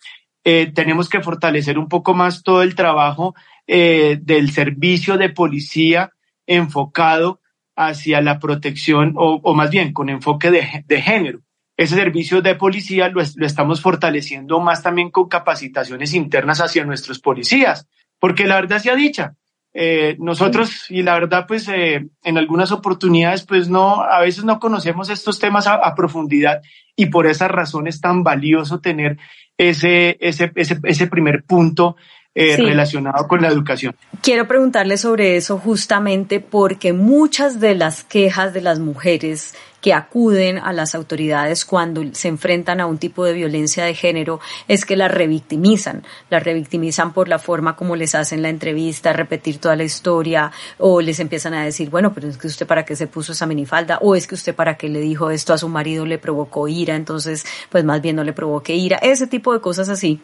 eh, 0.44 0.70
tenemos 0.72 1.08
que 1.08 1.20
fortalecer 1.20 1.78
un 1.78 1.88
poco 1.88 2.14
más 2.14 2.44
todo 2.44 2.62
el 2.62 2.76
trabajo 2.76 3.34
eh, 3.66 4.18
del 4.22 4.52
servicio 4.52 5.18
de 5.18 5.30
policía 5.30 6.12
enfocado 6.46 7.40
hacia 7.76 8.20
la 8.20 8.38
protección 8.38 9.12
o, 9.16 9.40
o 9.42 9.54
más 9.54 9.70
bien 9.70 9.92
con 9.92 10.08
enfoque 10.08 10.50
de, 10.50 10.84
de, 10.86 11.02
género. 11.02 11.40
Ese 11.76 11.94
servicio 11.94 12.40
de 12.40 12.54
policía 12.54 13.08
lo, 13.08 13.20
lo, 13.36 13.46
estamos 13.46 13.82
fortaleciendo 13.82 14.58
más 14.60 14.82
también 14.82 15.10
con 15.10 15.28
capacitaciones 15.28 16.14
internas 16.14 16.60
hacia 16.60 16.84
nuestros 16.84 17.20
policías, 17.20 17.86
porque 18.18 18.46
la 18.46 18.56
verdad 18.56 18.78
sea 18.78 18.96
dicha, 18.96 19.34
eh, 19.78 20.16
nosotros, 20.18 20.90
y 20.90 21.02
la 21.02 21.12
verdad, 21.12 21.44
pues 21.46 21.68
eh, 21.68 22.08
en 22.24 22.38
algunas 22.38 22.72
oportunidades, 22.72 23.44
pues 23.44 23.68
no, 23.68 24.00
a 24.00 24.20
veces 24.22 24.42
no 24.42 24.58
conocemos 24.58 25.10
estos 25.10 25.38
temas 25.38 25.66
a, 25.66 25.94
profundidad 25.94 26.62
y 26.96 27.06
por 27.06 27.26
esa 27.26 27.46
razón 27.46 27.86
es 27.86 28.00
tan 28.00 28.22
valioso 28.22 28.80
tener 28.80 29.18
ese, 29.58 30.16
ese, 30.18 30.50
ese, 30.54 30.78
ese 30.82 31.06
primer 31.08 31.44
punto 31.44 31.96
eh, 32.38 32.54
relacionado 32.58 33.26
con 33.26 33.40
la 33.40 33.48
educación. 33.48 33.96
Quiero 34.20 34.46
preguntarle 34.46 34.98
sobre 34.98 35.38
eso 35.38 35.56
justamente 35.56 36.38
porque 36.38 36.92
muchas 36.92 37.60
de 37.60 37.74
las 37.74 38.04
quejas 38.04 38.52
de 38.52 38.60
las 38.60 38.78
mujeres 38.78 39.54
que 39.80 39.94
acuden 39.94 40.58
a 40.58 40.74
las 40.74 40.94
autoridades 40.94 41.64
cuando 41.64 42.02
se 42.12 42.28
enfrentan 42.28 42.82
a 42.82 42.86
un 42.86 42.98
tipo 42.98 43.24
de 43.24 43.32
violencia 43.32 43.86
de 43.86 43.94
género 43.94 44.38
es 44.68 44.84
que 44.84 44.96
las 44.96 45.10
revictimizan, 45.10 46.04
las 46.28 46.42
revictimizan 46.42 47.14
por 47.14 47.28
la 47.28 47.38
forma 47.38 47.74
como 47.74 47.96
les 47.96 48.14
hacen 48.14 48.42
la 48.42 48.50
entrevista, 48.50 49.14
repetir 49.14 49.56
toda 49.56 49.74
la 49.74 49.84
historia 49.84 50.52
o 50.76 51.00
les 51.00 51.20
empiezan 51.20 51.54
a 51.54 51.64
decir, 51.64 51.88
bueno, 51.88 52.12
pero 52.12 52.28
es 52.28 52.36
que 52.36 52.48
usted 52.48 52.66
para 52.66 52.84
qué 52.84 52.96
se 52.96 53.06
puso 53.06 53.32
esa 53.32 53.46
minifalda 53.46 53.96
o 54.02 54.14
es 54.14 54.26
que 54.26 54.34
usted 54.34 54.54
para 54.54 54.76
qué 54.76 54.90
le 54.90 55.00
dijo 55.00 55.30
esto 55.30 55.54
a 55.54 55.58
su 55.58 55.70
marido 55.70 56.04
le 56.04 56.18
provocó 56.18 56.68
ira, 56.68 56.96
entonces 56.96 57.46
pues 57.70 57.82
más 57.82 58.02
bien 58.02 58.16
no 58.16 58.24
le 58.24 58.34
provoque 58.34 58.74
ira, 58.74 58.98
ese 58.98 59.26
tipo 59.26 59.54
de 59.54 59.60
cosas 59.62 59.88
así 59.88 60.20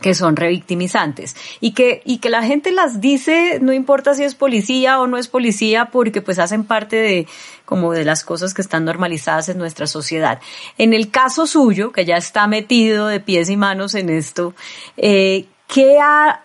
que 0.00 0.14
son 0.14 0.36
revictimizantes 0.36 1.34
y 1.60 1.72
que, 1.72 2.02
y 2.04 2.18
que 2.18 2.30
la 2.30 2.42
gente 2.42 2.72
las 2.72 3.00
dice, 3.00 3.58
no 3.60 3.72
importa 3.72 4.14
si 4.14 4.22
es 4.24 4.34
policía 4.34 5.00
o 5.00 5.06
no 5.06 5.16
es 5.16 5.28
policía, 5.28 5.86
porque 5.86 6.22
pues 6.22 6.38
hacen 6.38 6.64
parte 6.64 6.96
de, 6.96 7.26
como 7.64 7.92
de 7.92 8.04
las 8.04 8.24
cosas 8.24 8.54
que 8.54 8.62
están 8.62 8.84
normalizadas 8.84 9.48
en 9.48 9.58
nuestra 9.58 9.86
sociedad. 9.86 10.40
En 10.76 10.94
el 10.94 11.10
caso 11.10 11.46
suyo, 11.46 11.92
que 11.92 12.04
ya 12.04 12.16
está 12.16 12.46
metido 12.46 13.08
de 13.08 13.20
pies 13.20 13.50
y 13.50 13.56
manos 13.56 13.94
en 13.94 14.08
esto, 14.08 14.54
eh, 14.96 15.46
¿qué 15.66 15.98
ha 16.00 16.42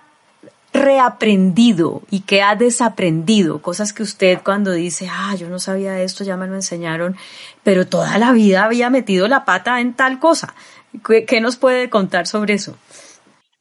reaprendido 0.73 2.01
y 2.09 2.21
qué 2.21 2.41
ha 2.41 2.55
desaprendido? 2.55 3.61
Cosas 3.61 3.93
que 3.93 4.01
usted 4.01 4.39
cuando 4.43 4.71
dice, 4.71 5.07
ah, 5.11 5.35
yo 5.35 5.47
no 5.47 5.59
sabía 5.59 6.01
esto, 6.01 6.23
ya 6.23 6.37
me 6.37 6.47
lo 6.47 6.55
enseñaron, 6.55 7.15
pero 7.61 7.85
toda 7.85 8.17
la 8.17 8.31
vida 8.31 8.63
había 8.63 8.89
metido 8.89 9.27
la 9.27 9.45
pata 9.45 9.79
en 9.79 9.93
tal 9.93 10.19
cosa. 10.19 10.55
qué 11.27 11.41
nos 11.41 11.57
puede 11.57 11.91
contar 11.91 12.25
sobre 12.25 12.55
eso? 12.55 12.75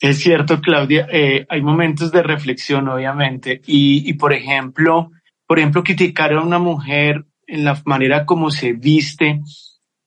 Es 0.02 0.18
cierto, 0.18 0.60
Claudia, 0.60 1.06
eh, 1.12 1.46
hay 1.48 1.62
momentos 1.62 2.10
de 2.10 2.24
reflexión, 2.24 2.88
obviamente, 2.88 3.62
y, 3.64 4.02
y, 4.10 4.14
por 4.14 4.32
ejemplo, 4.32 5.12
por 5.46 5.60
ejemplo, 5.60 5.84
criticar 5.84 6.32
a 6.32 6.40
una 6.40 6.58
mujer 6.58 7.24
en 7.46 7.64
la 7.64 7.80
manera 7.84 8.26
como 8.26 8.50
se 8.50 8.72
viste, 8.72 9.40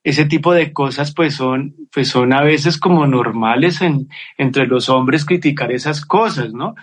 ese 0.04 0.26
tipo 0.26 0.52
de 0.52 0.74
cosas, 0.74 1.14
pues 1.14 1.34
son, 1.34 1.74
pues 1.90 2.08
son 2.08 2.34
a 2.34 2.42
veces 2.42 2.76
como 2.76 3.06
normales 3.06 3.80
en, 3.80 4.10
entre 4.36 4.66
los 4.66 4.90
hombres 4.90 5.24
criticar 5.24 5.72
esas 5.72 6.04
cosas, 6.04 6.52
¿no? 6.52 6.74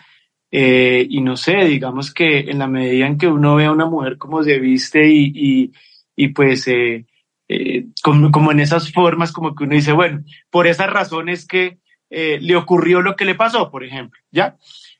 Eh, 0.49 1.05
y 1.07 1.21
no 1.21 1.37
sé, 1.37 1.65
digamos 1.65 2.11
que 2.11 2.39
en 2.49 2.57
la 2.57 2.67
medida 2.67 3.05
en 3.05 3.19
que 3.19 3.27
uno 3.27 3.55
ve 3.55 3.65
a 3.65 3.71
una 3.71 3.85
mujer 3.85 4.17
como 4.17 4.41
se 4.41 4.57
viste 4.57 5.07
y, 5.07 5.31
y, 5.35 5.71
y 6.15 6.29
pues 6.29 6.67
eh, 6.67 7.05
eh 7.47 7.85
como, 8.01 8.31
como 8.31 8.51
en 8.51 8.59
esas 8.59 8.91
formas, 8.91 9.31
como 9.31 9.53
que 9.53 9.65
uno 9.65 9.75
dice, 9.75 9.91
bueno, 9.91 10.23
por 10.49 10.65
esas 10.65 10.89
razones 10.89 11.45
que 11.45 11.82
eh, 12.15 12.37
le 12.39 12.55
ocurrió 12.55 13.01
lo 13.01 13.15
que 13.15 13.25
le 13.25 13.33
pasó, 13.33 13.71
por 13.71 13.83
ejemplo, 13.83 14.19
¿ya? 14.31 14.57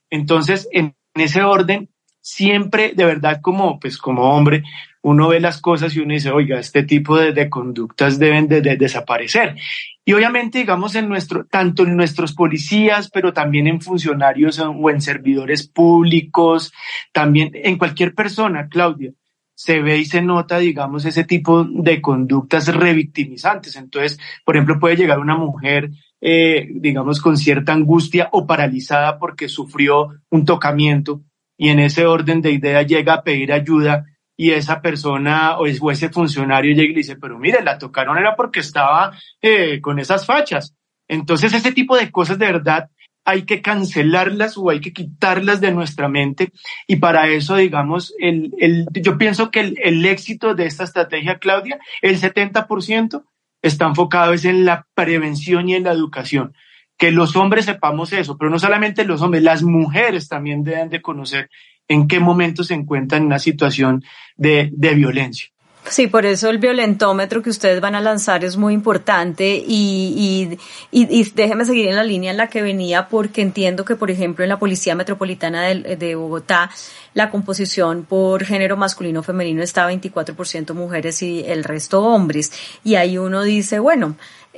Entonces, 0.10 0.67
en, 0.72 0.96
ese 1.13 1.43
orden, 1.43 1.89
siempre, 2.22 2.93
de 2.96 3.05
verdad, 3.05 3.39
como, 3.39 3.79
pues, 3.79 4.00
como 4.00 4.36
hombre, 4.36 4.63
uno 5.03 5.27
ve 5.27 5.39
las 5.39 5.62
cosas 5.62 5.96
y 5.96 6.00
uno 6.00 6.15
dice, 6.15 6.32
oiga, 6.32 6.60
este 6.60 6.82
tipo 6.82 7.20
de, 7.20 7.50
conductas 7.51 8.17
deben 8.17 8.48
de, 8.48 8.62
desaparecer. 8.62 9.55
Y 10.03 10.13
obviamente, 10.13 10.58
digamos, 10.58 10.96
en 10.96 11.08
nuestro, 11.08 11.46
tanto 11.46 11.84
en 11.84 11.96
nuestros 11.96 12.34
policías, 12.34 13.12
pero 13.12 13.32
también 13.32 13.67
en 13.67 13.79
funcionarios 13.79 14.58
o 14.60 14.89
en 14.89 15.00
servidores 15.00 15.67
públicos, 15.67 16.74
también 17.12 17.51
en 17.53 17.77
cualquier 17.77 18.15
persona, 18.15 18.70
Claudia, 18.70 19.12
se 19.53 19.82
ve 19.82 20.00
y 20.00 20.05
se 20.05 20.22
nota, 20.22 20.58
digamos, 20.58 21.05
ese 21.05 21.25
tipo 21.25 21.63
de 21.63 22.01
conductas 22.01 22.74
revictimizantes. 22.74 23.75
Entonces, 23.75 24.20
por 24.43 24.55
ejemplo, 24.55 24.79
puede 24.79 24.96
llegar 24.96 25.20
una 25.20 25.38
mujer 25.38 25.91
eh, 26.25 26.70
digamos, 26.75 27.20
con 27.20 27.36
cierta 27.36 27.74
angustia 27.74 28.30
o 28.32 28.48
paralizada 28.48 29.20
porque 29.20 29.50
sufrió 29.50 30.08
un 30.30 30.46
tocamiento 30.46 31.22
y 31.58 31.68
en 31.68 31.80
ese 31.80 32.06
orden 32.06 32.42
de 32.42 32.51
idea 32.51 32.82
llega 32.84 33.15
a 33.15 33.24
pedir 33.24 33.51
ayuda 33.51 34.06
y 34.38 34.51
esa 34.51 34.82
persona 34.82 35.58
o 35.58 35.65
ese 35.68 36.08
funcionario 36.08 36.74
llega 36.74 36.94
y 36.94 36.96
dice, 36.96 37.18
pero 37.18 37.38
mire, 37.38 37.62
la 37.62 37.77
tocaron 37.77 38.18
era 38.18 38.38
porque 38.38 38.62
estaba 38.62 39.12
eh, 39.42 39.82
con 39.82 40.00
esas 40.00 40.25
fachas. 40.25 40.74
Entonces 41.10 41.53
ese 41.53 41.74
tipo 41.74 41.98
de 41.98 42.10
cosas 42.10 42.39
de 42.39 42.46
verdad 42.46 42.89
hay 43.25 43.44
que 43.44 43.62
cancelarlas 43.62 44.58
o 44.58 44.70
hay 44.70 44.80
que 44.80 44.94
quitarlas 44.94 45.60
de 45.60 45.74
nuestra 45.74 46.08
mente 46.08 46.53
y 46.88 46.96
para 46.96 47.27
eso, 47.27 47.58
digamos, 47.58 48.13
el, 48.18 48.53
el, 48.60 48.88
yo 48.94 49.18
pienso 49.18 49.51
que 49.51 49.60
el, 49.60 49.77
el 49.84 50.06
éxito 50.06 50.56
de 50.56 50.68
esta 50.68 50.86
estrategia, 50.86 51.38
Claudia, 51.39 51.80
el 52.01 52.18
70% 52.18 53.24
está 53.63 53.88
enfocado 53.88 54.34
es 54.34 54.46
en 54.46 54.65
la 54.65 54.86
prevención 54.93 55.67
y 55.70 55.75
en 55.75 55.86
la 55.86 55.91
educación. 55.91 56.53
Que 56.98 57.12
los 57.12 57.36
hombres 57.36 57.65
sepamos 57.65 58.13
eso, 58.13 58.38
pero 58.38 58.51
no 58.51 58.60
solamente 58.60 59.03
los 59.03 59.24
hombres, 59.24 59.41
las 59.41 59.63
mujeres 59.63 60.27
también 60.27 60.63
deben 60.63 60.89
de 60.89 61.01
conocer 61.01 61.50
en 61.88 62.08
qué 62.08 62.20
momento 62.20 62.63
se 62.63 62.75
encuentran 62.75 63.24
en 63.24 63.27
una 63.27 63.39
situación 63.39 64.03
de, 64.38 64.70
de 64.74 64.93
violencia. 64.93 65.48
Sí, 65.89 66.08
por 66.08 66.25
eso 66.25 66.50
el 66.50 66.60
violentómetro 66.60 67.41
que 67.41 67.50
ustedes 67.50 67.82
van 67.82 67.96
a 67.96 68.00
lanzar 68.00 68.46
es 68.46 68.55
muy 68.55 68.74
importante 68.74 69.62
y, 69.67 70.58
y, 70.91 71.05
y, 71.10 71.32
déjeme 71.32 71.65
seguir 71.65 71.88
en 71.89 71.98
la 71.98 72.03
línea 72.03 72.32
en 72.32 72.38
la 72.38 72.48
que 72.48 72.62
venía 72.62 73.10
porque 73.10 73.41
entiendo 73.41 73.84
que, 73.84 73.98
por 73.98 74.10
ejemplo, 74.10 74.46
en 74.46 74.50
la 74.50 74.60
Policía 74.60 74.96
Metropolitana 74.96 75.63
de, 75.63 75.98
de 75.98 76.15
Bogotá, 76.15 76.70
la 77.13 77.29
composición 77.29 78.05
por 78.05 78.43
género 78.43 78.77
masculino 78.77 79.24
femenino 79.24 79.62
está 79.62 79.89
24% 79.89 80.74
mujeres 80.74 81.22
y 81.22 81.43
el 81.46 81.63
resto 81.63 82.01
hombres. 82.03 82.51
Y 82.84 82.96
ahí 82.96 83.17
uno 83.17 83.43
dice, 83.43 83.79
bueno, 83.79 84.15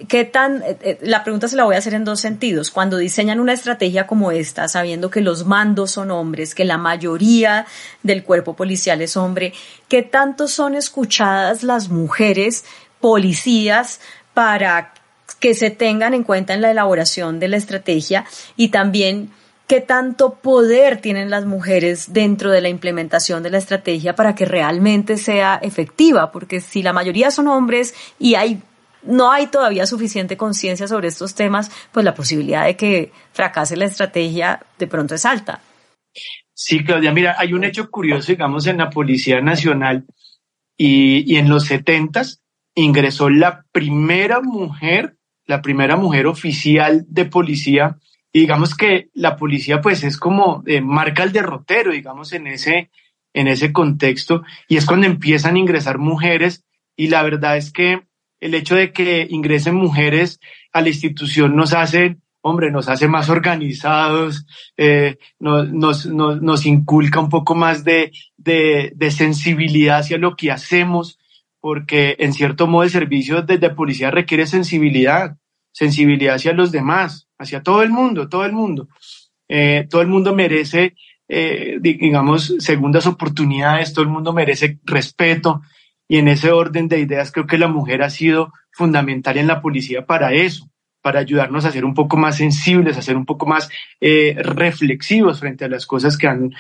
¿Qué 0.10 0.26
tan, 0.26 0.62
eh, 0.62 0.78
eh, 0.82 1.00
la 1.04 1.24
pregunta 1.24 1.48
se 1.48 1.56
la 1.56 1.64
voy 1.64 1.76
a 1.76 1.78
hacer 1.78 1.94
en 1.94 2.04
dos 2.04 2.20
sentidos. 2.20 2.70
Cuando 2.70 2.98
diseñan 2.98 3.40
una 3.40 3.54
estrategia 3.54 4.06
como 4.06 4.30
esta, 4.32 4.68
sabiendo 4.68 5.10
que 5.10 5.22
los 5.22 5.46
mandos 5.46 5.92
son 5.92 6.12
hombres, 6.12 6.54
que 6.54 6.66
la 6.66 6.78
mayoría 6.78 7.66
del 8.04 8.26
cuerpo 8.26 8.58
policial 8.58 9.02
es 9.02 9.16
hombre, 9.16 9.54
¿qué 9.88 10.02
tanto 10.02 10.50
son 10.50 10.76
escuchadas 10.76 11.64
las 11.64 11.88
mujeres 11.88 12.66
policías 13.00 14.02
para 14.34 14.94
que 15.40 15.54
se 15.54 15.70
tengan 15.70 16.14
en 16.14 16.24
cuenta 16.24 16.54
en 16.54 16.62
la 16.62 16.72
elaboración 16.72 17.40
de 17.40 17.48
la 17.48 17.58
estrategia 17.58 18.26
y 18.58 18.70
también 18.70 19.32
qué 19.68 19.82
tanto 19.82 20.36
poder 20.36 21.02
tienen 21.02 21.30
las 21.30 21.46
mujeres 21.46 22.14
dentro 22.14 22.52
de 22.52 22.62
la 22.62 22.70
implementación 22.70 23.44
de 23.44 23.50
la 23.50 23.58
estrategia 23.58 24.16
para 24.16 24.36
que 24.36 24.46
realmente 24.46 25.18
sea 25.18 25.56
efectiva? 25.56 26.32
Porque 26.32 26.62
si 26.62 26.84
la 26.84 26.94
mayoría 26.94 27.32
son 27.32 27.48
hombres 27.48 27.94
y 28.20 28.36
hay 28.36 28.62
no 29.04 29.32
hay 29.32 29.48
todavía 29.48 29.86
suficiente 29.86 30.36
conciencia 30.36 30.88
sobre 30.88 31.10
estos 31.10 31.36
temas, 31.36 31.70
pues 31.92 32.04
la 32.04 32.16
posibilidad 32.16 32.66
de 32.66 32.76
que 32.76 33.12
fracase 33.34 33.78
la 33.78 33.86
estrategia 33.86 34.66
de 34.80 34.88
pronto 34.88 35.14
es 35.14 35.26
alta. 35.26 35.62
Sí, 36.54 36.84
Claudia, 36.84 37.12
mira, 37.12 37.36
hay 37.38 37.54
un 37.54 37.64
hecho 37.64 37.92
curioso, 37.92 38.32
digamos, 38.32 38.66
en 38.66 38.78
la 38.78 38.90
Policía 38.90 39.42
Nacional 39.42 40.06
y, 40.76 41.32
y 41.32 41.38
en 41.38 41.50
los 41.50 41.66
setentas 41.66 42.42
ingresó 42.74 43.30
la 43.30 43.66
primera 43.72 44.42
mujer, 44.42 45.18
la 45.46 45.62
primera 45.62 45.98
mujer 45.98 46.28
oficial 46.28 47.06
de 47.08 47.26
policía, 47.26 47.98
y 48.36 48.40
digamos 48.42 48.76
que 48.76 49.08
la 49.14 49.38
policía 49.38 49.80
pues 49.80 50.04
es 50.04 50.18
como 50.18 50.62
eh, 50.66 50.82
marca 50.82 51.24
el 51.24 51.32
derrotero, 51.32 51.94
digamos, 51.94 52.34
en 52.34 52.48
ese, 52.48 52.92
en 53.34 53.48
ese 53.48 53.72
contexto, 53.72 54.44
y 54.68 54.76
es 54.76 54.86
cuando 54.86 55.08
empiezan 55.08 55.56
a 55.56 55.60
ingresar 55.60 56.00
mujeres, 56.00 56.66
y 56.98 57.08
la 57.08 57.24
verdad 57.24 57.56
es 57.56 57.72
que 57.72 58.02
el 58.42 58.54
hecho 58.54 58.76
de 58.76 58.92
que 58.92 59.26
ingresen 59.30 59.76
mujeres 59.76 60.42
a 60.74 60.82
la 60.82 60.90
institución 60.90 61.56
nos 61.56 61.72
hace, 61.72 62.18
hombre, 62.42 62.72
nos 62.72 62.90
hace 62.90 63.08
más 63.08 63.30
organizados, 63.30 64.46
eh, 64.76 65.16
nos, 65.40 65.72
nos, 65.72 66.06
nos, 66.06 66.66
inculca 66.66 67.22
un 67.22 67.30
poco 67.30 67.56
más 67.56 67.86
de, 67.86 68.12
de, 68.36 68.92
de, 68.98 69.12
sensibilidad 69.12 70.00
hacia 70.00 70.18
lo 70.18 70.36
que 70.36 70.52
hacemos, 70.52 71.20
porque 71.62 72.18
en 72.20 72.34
cierto 72.34 72.68
modo 72.68 72.84
el 72.84 72.90
servicio 72.90 73.44
de, 73.44 73.70
policía 73.70 74.12
requiere 74.12 74.46
sensibilidad, 74.46 75.38
sensibilidad 75.72 76.36
hacia 76.36 76.52
los 76.52 76.74
demás, 76.74 77.25
hacia 77.38 77.64
todo 77.64 77.84
el 77.84 77.90
mundo, 77.90 78.30
todo 78.30 78.46
el 78.46 78.54
mundo. 78.54 78.88
Eh, 79.48 79.88
todo 79.90 80.02
el 80.02 80.08
mundo 80.08 80.34
merece, 80.34 80.96
eh, 81.28 81.78
digamos, 81.82 82.56
segundas 82.60 83.06
oportunidades, 83.08 83.94
todo 83.94 84.04
el 84.04 84.12
mundo 84.12 84.34
merece 84.34 84.80
respeto, 84.84 85.62
y 86.08 86.18
en 86.18 86.28
ese 86.28 86.52
orden 86.52 86.88
de 86.88 87.00
ideas 87.00 87.32
creo 87.32 87.48
que 87.48 87.58
la 87.58 87.68
mujer 87.68 88.04
ha 88.04 88.10
sido 88.10 88.54
fundamental 88.72 89.38
en 89.38 89.48
la 89.48 89.62
policía 89.62 90.06
para 90.06 90.34
eso, 90.34 90.70
para 91.02 91.20
ayudarnos 91.20 91.66
a 91.66 91.72
ser 91.72 91.86
un 91.86 91.94
poco 91.94 92.18
más 92.18 92.38
sensibles, 92.38 92.98
a 92.98 93.02
ser 93.02 93.16
un 93.16 93.26
poco 93.26 93.46
más 93.46 93.70
eh, 94.02 94.36
reflexivos 94.38 95.40
frente 95.40 95.66
a 95.66 95.68
las 95.68 95.86
cosas 95.86 96.18
que 96.18 96.28
han, 96.28 96.52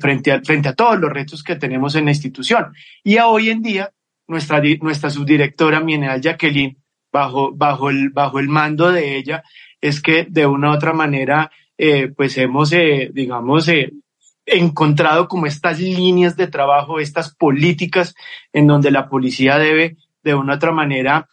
frente, 0.00 0.32
a, 0.32 0.40
frente 0.42 0.68
a 0.68 0.74
todos 0.74 0.98
los 0.98 1.12
retos 1.12 1.42
que 1.42 1.56
tenemos 1.56 1.94
en 1.94 2.04
la 2.06 2.10
institución. 2.10 2.72
Y 3.02 3.16
a 3.16 3.26
hoy 3.26 3.50
en 3.50 3.62
día, 3.62 3.92
nuestra, 4.28 4.60
nuestra 4.80 5.10
subdirectora, 5.10 5.80
mi 5.80 5.92
general 5.92 6.20
Jacqueline, 6.20 6.76
bajo, 7.12 7.52
bajo, 7.52 7.90
el, 7.90 8.10
bajo 8.10 8.38
el 8.38 8.48
mando 8.48 8.92
de 8.92 9.16
ella, 9.16 9.42
es 9.80 10.00
que 10.00 10.26
de 10.28 10.46
una 10.46 10.70
u 10.70 10.74
otra 10.74 10.92
manera, 10.92 11.50
eh, 11.78 12.08
pues 12.08 12.36
hemos, 12.38 12.72
eh, 12.72 13.10
digamos, 13.12 13.68
eh, 13.68 13.92
encontrado 14.44 15.28
como 15.28 15.46
estas 15.46 15.80
líneas 15.80 16.36
de 16.36 16.46
trabajo, 16.46 17.00
estas 17.00 17.34
políticas 17.34 18.14
en 18.52 18.66
donde 18.66 18.90
la 18.90 19.08
policía 19.08 19.58
debe 19.58 19.96
de 20.22 20.34
una 20.34 20.54
u 20.54 20.56
otra 20.56 20.72
manera 20.72 21.28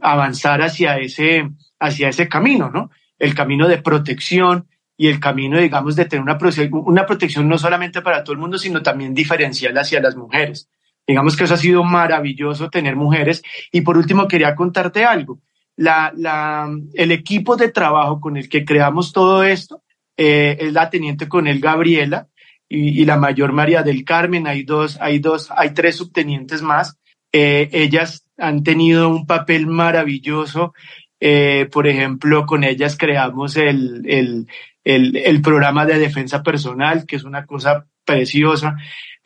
avanzar 0.00 0.60
hacia 0.60 0.98
ese, 0.98 1.48
hacia 1.78 2.08
ese 2.08 2.28
camino, 2.28 2.68
¿no? 2.68 2.90
El 3.16 3.32
camino 3.32 3.68
de 3.68 3.78
protección 3.78 4.66
y 4.96 5.06
el 5.06 5.20
camino, 5.20 5.60
digamos, 5.60 5.94
de 5.94 6.06
tener 6.06 6.24
una, 6.24 6.36
una 6.84 7.06
protección 7.06 7.48
no 7.48 7.56
solamente 7.56 8.02
para 8.02 8.24
todo 8.24 8.32
el 8.32 8.40
mundo, 8.40 8.58
sino 8.58 8.82
también 8.82 9.14
diferencial 9.14 9.78
hacia 9.78 10.00
las 10.00 10.16
mujeres. 10.16 10.68
Digamos 11.06 11.36
que 11.36 11.44
eso 11.44 11.54
ha 11.54 11.58
sido 11.58 11.84
maravilloso 11.84 12.70
tener 12.70 12.96
mujeres. 12.96 13.42
Y 13.70 13.82
por 13.82 13.96
último, 13.98 14.26
quería 14.26 14.54
contarte 14.54 15.04
algo. 15.04 15.40
La, 15.76 16.12
la, 16.16 16.68
el 16.94 17.10
equipo 17.10 17.56
de 17.56 17.70
trabajo 17.70 18.20
con 18.20 18.36
el 18.36 18.48
que 18.48 18.64
creamos 18.64 19.12
todo 19.12 19.42
esto 19.42 19.82
eh, 20.16 20.56
es 20.60 20.72
la 20.72 20.90
teniente 20.90 21.28
coronel 21.28 21.60
Gabriela 21.60 22.28
y, 22.68 23.04
la 23.04 23.16
mayor 23.16 23.52
María 23.52 23.82
del 23.82 24.04
Carmen. 24.04 24.46
Hay 24.46 24.62
dos, 24.62 24.98
hay 25.00 25.18
dos, 25.18 25.50
hay 25.50 25.74
tres 25.74 25.96
subtenientes 25.96 26.62
más. 26.62 26.98
Eh, 27.32 27.68
ellas 27.72 28.26
han 28.38 28.62
tenido 28.62 29.08
un 29.08 29.26
papel 29.26 29.66
maravilloso. 29.66 30.74
Eh, 31.20 31.68
por 31.70 31.86
ejemplo, 31.86 32.46
con 32.46 32.64
ellas 32.64 32.96
creamos 32.96 33.56
el, 33.56 34.02
el, 34.06 34.46
el, 34.84 35.16
el, 35.16 35.42
programa 35.42 35.86
de 35.86 35.98
defensa 35.98 36.42
personal, 36.42 37.06
que 37.06 37.16
es 37.16 37.24
una 37.24 37.46
cosa 37.46 37.86
preciosa. 38.04 38.76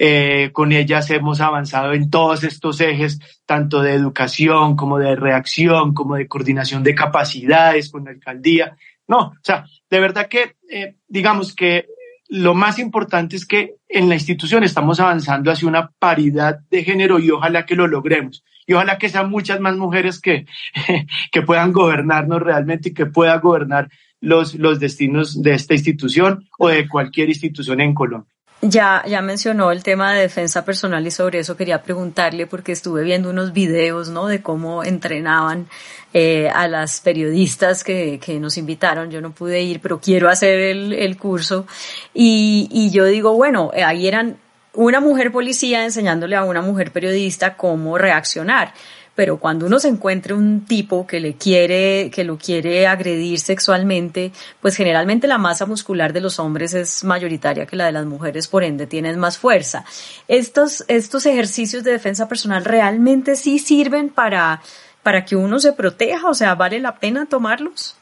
Eh, 0.01 0.51
con 0.53 0.71
ellas 0.73 1.11
hemos 1.11 1.41
avanzado 1.41 1.93
en 1.93 2.09
todos 2.09 2.45
estos 2.45 2.81
ejes, 2.81 3.19
tanto 3.47 3.83
de 3.83 3.95
educación 3.95 4.77
como 4.77 4.99
de 4.99 5.17
reacción, 5.17 5.93
como 5.93 6.15
de 6.15 6.29
coordinación 6.29 6.85
de 6.85 6.95
capacidades 6.95 7.91
con 7.91 8.05
la 8.05 8.13
alcaldía. 8.13 8.77
No, 9.09 9.19
o 9.19 9.35
sea, 9.43 9.65
de 9.91 10.01
verdad 10.01 10.29
que, 10.29 10.57
eh, 10.71 10.97
digamos 11.09 11.55
que 11.55 11.87
lo 12.29 12.55
más 12.55 12.79
importante 12.79 13.37
es 13.37 13.47
que 13.47 13.77
en 13.89 14.09
la 14.09 14.15
institución 14.15 14.63
estamos 14.63 15.01
avanzando 15.01 15.51
hacia 15.51 15.67
una 15.67 15.91
paridad 15.99 16.61
de 16.71 16.85
género 16.85 17.19
y 17.19 17.31
ojalá 17.31 17.65
que 17.67 17.75
lo 17.75 17.87
logremos. 17.89 18.45
Y 18.67 18.75
ojalá 18.75 18.99
que 18.99 19.09
sean 19.09 19.31
muchas 19.31 19.61
más 19.61 19.77
mujeres 19.77 20.21
que, 20.21 20.45
que 21.33 21.43
puedan 21.43 21.73
gobernarnos 21.73 22.41
realmente 22.43 22.91
y 22.91 22.95
que 22.95 23.07
puedan 23.07 23.41
gobernar 23.41 23.89
los, 24.21 24.55
los 24.55 24.79
destinos 24.79 25.43
de 25.43 25.55
esta 25.55 25.75
institución 25.75 26.47
o 26.59 26.69
de 26.69 26.87
cualquier 26.87 27.31
institución 27.31 27.81
en 27.81 27.95
Colombia. 27.95 28.38
Ya, 28.61 29.05
ya 29.07 29.23
mencionó 29.23 29.71
el 29.71 29.85
tema 29.85 30.13
de 30.13 30.23
defensa 30.23 30.65
personal 30.65 31.07
y 31.07 31.13
sobre 31.13 31.39
eso 31.39 31.57
quería 31.57 31.81
preguntarle 31.81 32.49
porque 32.49 32.73
estuve 32.73 33.05
viendo 33.05 33.31
unos 33.31 33.53
videos, 33.53 34.09
¿no? 34.09 34.27
De 34.27 34.43
cómo 34.43 34.83
entrenaban 34.83 35.69
eh, 36.13 36.49
a 36.53 36.67
las 36.67 37.01
periodistas 37.01 37.85
que, 37.85 38.19
que 38.19 38.41
nos 38.41 38.57
invitaron. 38.59 39.13
Yo 39.13 39.21
no 39.21 39.31
pude 39.31 39.63
ir, 39.63 39.81
pero 39.81 40.01
quiero 40.01 40.29
hacer 40.29 40.59
el, 40.59 40.93
el 40.93 41.17
curso. 41.17 41.69
Y, 42.13 42.69
y 42.73 42.91
yo 42.91 43.05
digo, 43.05 43.33
bueno, 43.35 43.71
ahí 43.73 44.09
eran 44.09 44.39
una 44.75 44.99
mujer 44.99 45.31
policía 45.31 45.85
enseñándole 45.85 46.35
a 46.35 46.43
una 46.43 46.61
mujer 46.61 46.91
periodista 46.91 47.57
cómo 47.57 47.97
reaccionar 47.97 48.75
pero 49.19 49.39
cuando 49.39 49.67
uno 49.67 49.81
se 49.81 49.89
encuentra 49.89 50.37
un 50.37 50.65
tipo 50.65 51.05
que 51.05 51.19
le 51.19 51.35
quiere, 51.35 52.09
que 52.09 52.23
lo 52.23 52.39
quiere 52.39 52.87
agredir 52.87 53.41
sexualmente, 53.41 54.31
pues 54.61 54.77
generalmente 54.77 55.27
la 55.27 55.39
masa 55.39 55.67
muscular 55.67 56.13
de 56.13 56.21
los 56.21 56.39
hombres 56.39 56.73
es 56.73 57.03
mayoritaria 57.03 57.67
que 57.67 57.75
la 57.75 57.87
de 57.87 57.91
las 57.91 58.07
mujeres, 58.07 58.47
por 58.47 58.63
ende 58.63 58.87
tienen 58.87 59.19
más 59.19 59.37
fuerza. 59.37 59.85
Estos, 60.29 60.85
estos 60.87 61.27
ejercicios 61.27 61.83
de 61.83 61.91
defensa 61.91 62.29
personal 62.29 62.65
realmente 62.65 63.35
sí 63.35 63.59
sirven 63.59 64.09
para, 64.09 64.63
para 65.03 65.25
que 65.25 65.35
uno 65.35 65.59
se 65.59 65.73
proteja, 65.73 66.29
o 66.29 66.35
sea, 66.35 66.55
¿vale 66.55 66.79
la 66.79 67.01
pena 67.01 67.27
tomarlos? 67.27 67.97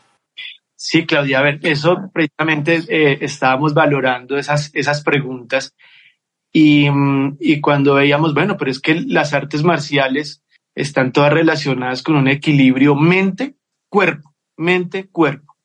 Sí, 0.75 1.06
Claudia, 1.06 1.38
a 1.38 1.44
ver, 1.44 1.61
eso 1.62 2.11
precisamente 2.12 2.82
eh, 2.90 3.20
estábamos 3.23 3.73
valorando 3.73 4.37
esas, 4.37 4.70
esas 4.75 5.02
preguntas 5.02 5.73
y, 6.52 6.90
mm, 6.90 7.38
y 7.40 7.62
cuando 7.62 7.94
veíamos, 7.94 8.35
bueno, 8.35 8.58
pero 8.58 8.70
es 8.70 8.80
que 8.80 8.96
las 9.00 9.32
artes 9.32 9.62
marciales 9.62 10.42
están 10.76 11.11
todas 11.11 11.33
relacionadas 11.33 12.02
con 12.02 12.15
un 12.15 12.28
equilibrio 12.28 12.95
mente-cuerpo, 12.95 14.34
mente-cuerpo. 14.56 15.56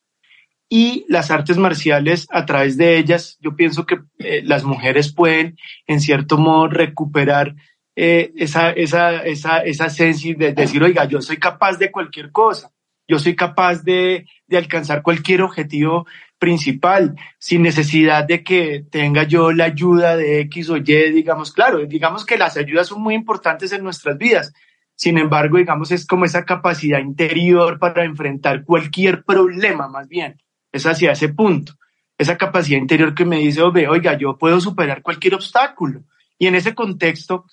Y 0.69 1.06
las 1.10 1.32
artes 1.32 1.58
marciales, 1.58 2.28
a 2.32 2.45
través 2.45 2.78
de 2.78 2.97
ellas, 2.97 3.38
yo 3.41 3.58
pienso 3.58 3.86
que 3.86 4.00
eh, 4.19 4.41
las 4.45 4.63
mujeres 4.63 5.13
pueden, 5.13 5.58
en 5.86 6.00
cierto 6.00 6.38
modo, 6.38 6.69
recuperar 6.69 7.56
eh, 7.97 8.32
esa, 8.38 8.71
esa, 8.71 9.17
esa, 9.26 9.60
esa 9.60 9.88
de 9.88 10.54
decir, 10.54 10.82
oiga, 10.82 11.04
yo 11.06 11.21
soy 11.21 11.38
capaz 11.38 11.78
de 11.78 11.91
cualquier 11.91 12.32
cosa, 12.32 12.71
yo 13.06 13.19
soy 13.19 13.36
capaz 13.36 13.84
de, 13.84 14.26
de 14.47 14.58
alcanzar 14.58 15.02
cualquier 15.04 15.41
objetivo 15.41 16.08
principal, 16.39 17.15
sin 17.38 17.63
necesidad 17.63 18.24
de 18.24 18.41
que 18.41 18.86
tenga 18.89 19.24
yo 19.24 19.52
la 19.52 19.65
ayuda 19.65 20.15
de 20.15 20.39
X 20.41 20.69
o 20.69 20.78
Y, 20.78 20.84
digamos, 20.84 21.52
claro, 21.52 21.86
digamos 21.86 22.26
que 22.26 22.38
las 22.38 22.56
ayudas 22.56 22.88
son 22.88 23.02
muy 23.02 23.13
importantes 23.13 23.74
en 23.74 23.84
nuestras 23.84 24.17
vidas, 24.17 24.54
sin 25.01 25.17
embargo, 25.17 25.57
digamos, 25.57 25.89
es 25.91 26.05
como 26.05 26.25
esa 26.25 26.45
capacidad 26.45 26.99
interior 26.99 27.79
para 27.79 28.03
enfrentar 28.05 28.63
cualquier 28.63 29.23
problema, 29.23 29.87
más 29.87 30.07
bien. 30.07 30.39
Es 30.71 30.85
hacia 30.85 31.13
ese 31.13 31.29
punto. 31.29 31.73
Esa 32.19 32.37
capacidad 32.37 32.77
interior 32.77 33.15
que 33.15 33.25
me 33.25 33.39
dice, 33.39 33.63
oiga, 33.63 34.15
yo 34.15 34.37
puedo 34.37 34.61
superar 34.61 35.01
cualquier 35.01 35.33
obstáculo. 35.33 36.03
Y 36.37 36.45
en 36.45 36.53
ese 36.53 36.75
contexto, 36.75 37.45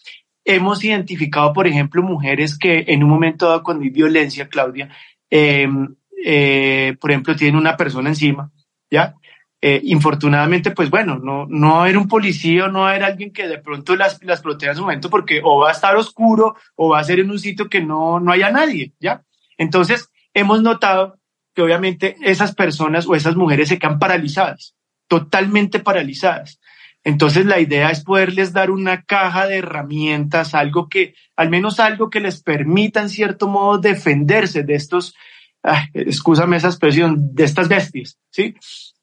hemos 0.44 0.84
identificado, 0.84 1.54
por 1.54 1.66
ejemplo, 1.66 2.02
mujeres 2.02 2.58
que 2.58 2.84
en 2.86 3.02
un 3.02 3.08
momento 3.08 3.48
dado 3.48 3.62
cuando 3.62 3.84
hay 3.84 3.88
violencia, 3.88 4.46
Claudia, 4.46 4.90
em, 5.30 5.96
eh, 6.22 6.98
por 7.00 7.12
ejemplo, 7.12 7.34
tienen 7.34 7.56
una 7.56 7.78
persona 7.78 8.10
encima, 8.10 8.52
¿ya? 8.90 9.14
Eh, 9.60 9.80
infortunadamente, 9.84 10.70
pues 10.70 10.88
bueno, 10.88 11.18
no, 11.18 11.44
no 11.48 11.84
era 11.84 11.98
un 11.98 12.06
policía, 12.06 12.68
no 12.68 12.88
era 12.88 13.06
alguien 13.06 13.32
que 13.32 13.48
de 13.48 13.58
pronto 13.58 13.96
las, 13.96 14.22
las 14.22 14.40
proteja 14.40 14.70
en 14.70 14.76
su 14.76 14.82
momento 14.82 15.10
porque 15.10 15.40
o 15.42 15.58
va 15.58 15.70
a 15.70 15.72
estar 15.72 15.96
oscuro 15.96 16.54
o 16.76 16.90
va 16.90 17.00
a 17.00 17.04
ser 17.04 17.18
en 17.18 17.30
un 17.30 17.40
sitio 17.40 17.68
que 17.68 17.80
no, 17.80 18.20
no 18.20 18.30
haya 18.30 18.52
nadie, 18.52 18.92
¿ya? 19.00 19.24
Entonces, 19.56 20.10
hemos 20.32 20.62
notado 20.62 21.18
que 21.54 21.62
obviamente 21.62 22.16
esas 22.22 22.54
personas 22.54 23.08
o 23.08 23.16
esas 23.16 23.34
mujeres 23.34 23.68
se 23.68 23.80
quedan 23.80 23.98
paralizadas, 23.98 24.76
totalmente 25.08 25.80
paralizadas. 25.80 26.60
Entonces, 27.02 27.46
la 27.46 27.58
idea 27.58 27.90
es 27.90 28.04
poderles 28.04 28.52
dar 28.52 28.70
una 28.70 29.02
caja 29.02 29.48
de 29.48 29.56
herramientas, 29.56 30.54
algo 30.54 30.88
que, 30.88 31.14
al 31.34 31.50
menos 31.50 31.80
algo 31.80 32.10
que 32.10 32.20
les 32.20 32.42
permita 32.42 33.00
en 33.00 33.08
cierto 33.08 33.48
modo 33.48 33.78
defenderse 33.78 34.62
de 34.62 34.74
estos, 34.74 35.16
ah, 35.64 35.86
excúsame 35.94 36.56
esa 36.56 36.68
expresión, 36.68 37.34
de 37.34 37.44
estas 37.44 37.68
bestias, 37.68 38.18
¿sí? 38.30 38.54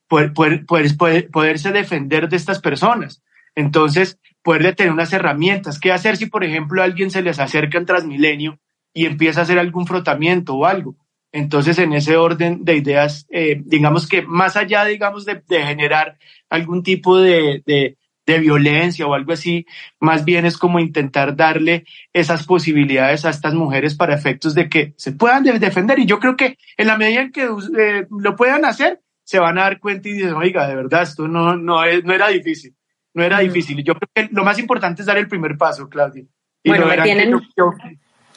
Poder, 0.08 0.34
poder, 0.66 1.30
poderse 1.32 1.72
defender 1.72 2.30
de 2.30 2.38
estas 2.38 2.60
personas. 2.60 3.24
Entonces, 3.56 4.20
poderle 4.44 4.74
tener 4.74 4.92
unas 4.92 5.14
herramientas. 5.14 5.80
¿Qué 5.80 5.92
hacer 5.92 6.18
si, 6.18 6.28
por 6.28 6.44
ejemplo, 6.44 6.84
alguien 6.84 7.10
se 7.10 7.22
les 7.22 7.40
acerca 7.40 7.78
en 7.78 7.86
Transmilenio 7.86 8.60
y 8.94 9.06
empieza 9.06 9.40
a 9.40 9.44
hacer 9.44 9.58
algún 9.58 9.88
frotamiento 9.88 10.56
o 10.56 10.66
algo? 10.66 10.96
Entonces, 11.32 11.80
en 11.80 11.94
ese 11.94 12.16
orden 12.16 12.64
de 12.64 12.78
ideas, 12.78 13.26
eh, 13.30 13.62
digamos 13.66 14.08
que 14.08 14.22
más 14.22 14.56
allá, 14.56 14.86
digamos, 14.86 15.26
de, 15.26 15.42
de 15.48 15.64
generar 15.64 16.18
algún 16.50 16.84
tipo 16.84 17.18
de, 17.18 17.62
de, 17.66 17.98
de, 18.26 18.40
violencia 18.40 19.06
o 19.06 19.14
algo 19.14 19.34
así, 19.34 19.66
más 20.00 20.24
bien 20.24 20.46
es 20.46 20.58
como 20.58 20.80
intentar 20.80 21.36
darle 21.36 21.86
esas 22.14 22.46
posibilidades 22.46 23.26
a 23.26 23.32
estas 23.32 23.54
mujeres 23.54 23.96
para 23.96 24.16
efectos 24.16 24.56
de 24.56 24.70
que 24.70 24.94
se 24.96 25.12
puedan 25.12 25.44
defender. 25.44 26.00
Y 26.00 26.06
yo 26.06 26.20
creo 26.20 26.38
que 26.38 26.58
en 26.78 26.88
la 26.88 26.98
medida 26.98 27.22
en 27.22 27.32
que 27.34 27.44
eh, 27.44 28.08
lo 28.10 28.36
puedan 28.38 28.64
hacer, 28.64 29.02
se 29.26 29.40
van 29.40 29.58
a 29.58 29.64
dar 29.64 29.80
cuenta 29.80 30.08
y 30.08 30.14
dicen, 30.14 30.36
oiga, 30.36 30.68
de 30.68 30.76
verdad, 30.76 31.02
esto 31.02 31.28
no, 31.28 31.58
no, 31.58 31.84
es, 31.84 32.04
no 32.06 32.14
era 32.14 32.30
difícil, 32.30 32.76
no 33.14 33.24
era 33.24 33.40
difícil. 33.40 33.84
Yo 33.84 33.96
creo 33.96 34.10
que 34.14 34.34
lo 34.34 34.46
más 34.46 34.60
importante 34.60 35.02
es 35.02 35.08
dar 35.08 35.18
el 35.18 35.28
primer 35.28 35.58
paso, 35.58 35.90
Claudia. 35.90 36.24
Y 36.64 36.70
bueno, 36.70 36.86
me, 36.86 37.02
tienen, 37.02 37.42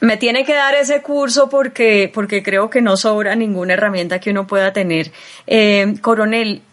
me 0.01 0.17
tiene 0.17 0.43
que 0.43 0.53
dar 0.53 0.73
ese 0.75 1.01
curso 1.01 1.47
porque, 1.47 2.11
porque 2.13 2.41
creo 2.41 2.69
que 2.69 2.81
no 2.81 2.97
sobra 2.97 3.35
ninguna 3.35 3.73
herramienta 3.73 4.19
que 4.19 4.31
uno 4.31 4.47
pueda 4.47 4.73
tener. 4.73 5.11
Eh, 5.45 5.93
coronel, 6.01 6.63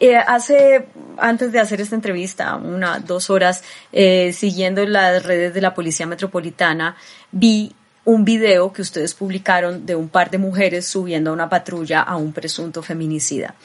eh, 0.00 0.16
hace, 0.16 0.86
antes 1.18 1.52
de 1.52 1.60
hacer 1.60 1.82
esta 1.82 1.96
entrevista, 1.96 2.56
una, 2.56 2.98
dos 2.98 3.28
horas, 3.28 3.62
eh, 3.92 4.32
siguiendo 4.32 4.84
las 4.86 5.24
redes 5.24 5.52
de 5.52 5.60
la 5.60 5.74
Policía 5.74 6.06
Metropolitana, 6.06 6.96
vi 7.30 7.74
un 8.06 8.24
video 8.24 8.72
que 8.72 8.82
ustedes 8.82 9.14
publicaron 9.14 9.84
de 9.84 9.96
un 9.96 10.08
par 10.08 10.30
de 10.30 10.38
mujeres 10.38 10.86
subiendo 10.86 11.30
a 11.30 11.32
una 11.32 11.48
patrulla 11.48 12.00
a 12.00 12.16
un 12.16 12.32
presunto 12.32 12.80
feminicida. 12.80 13.56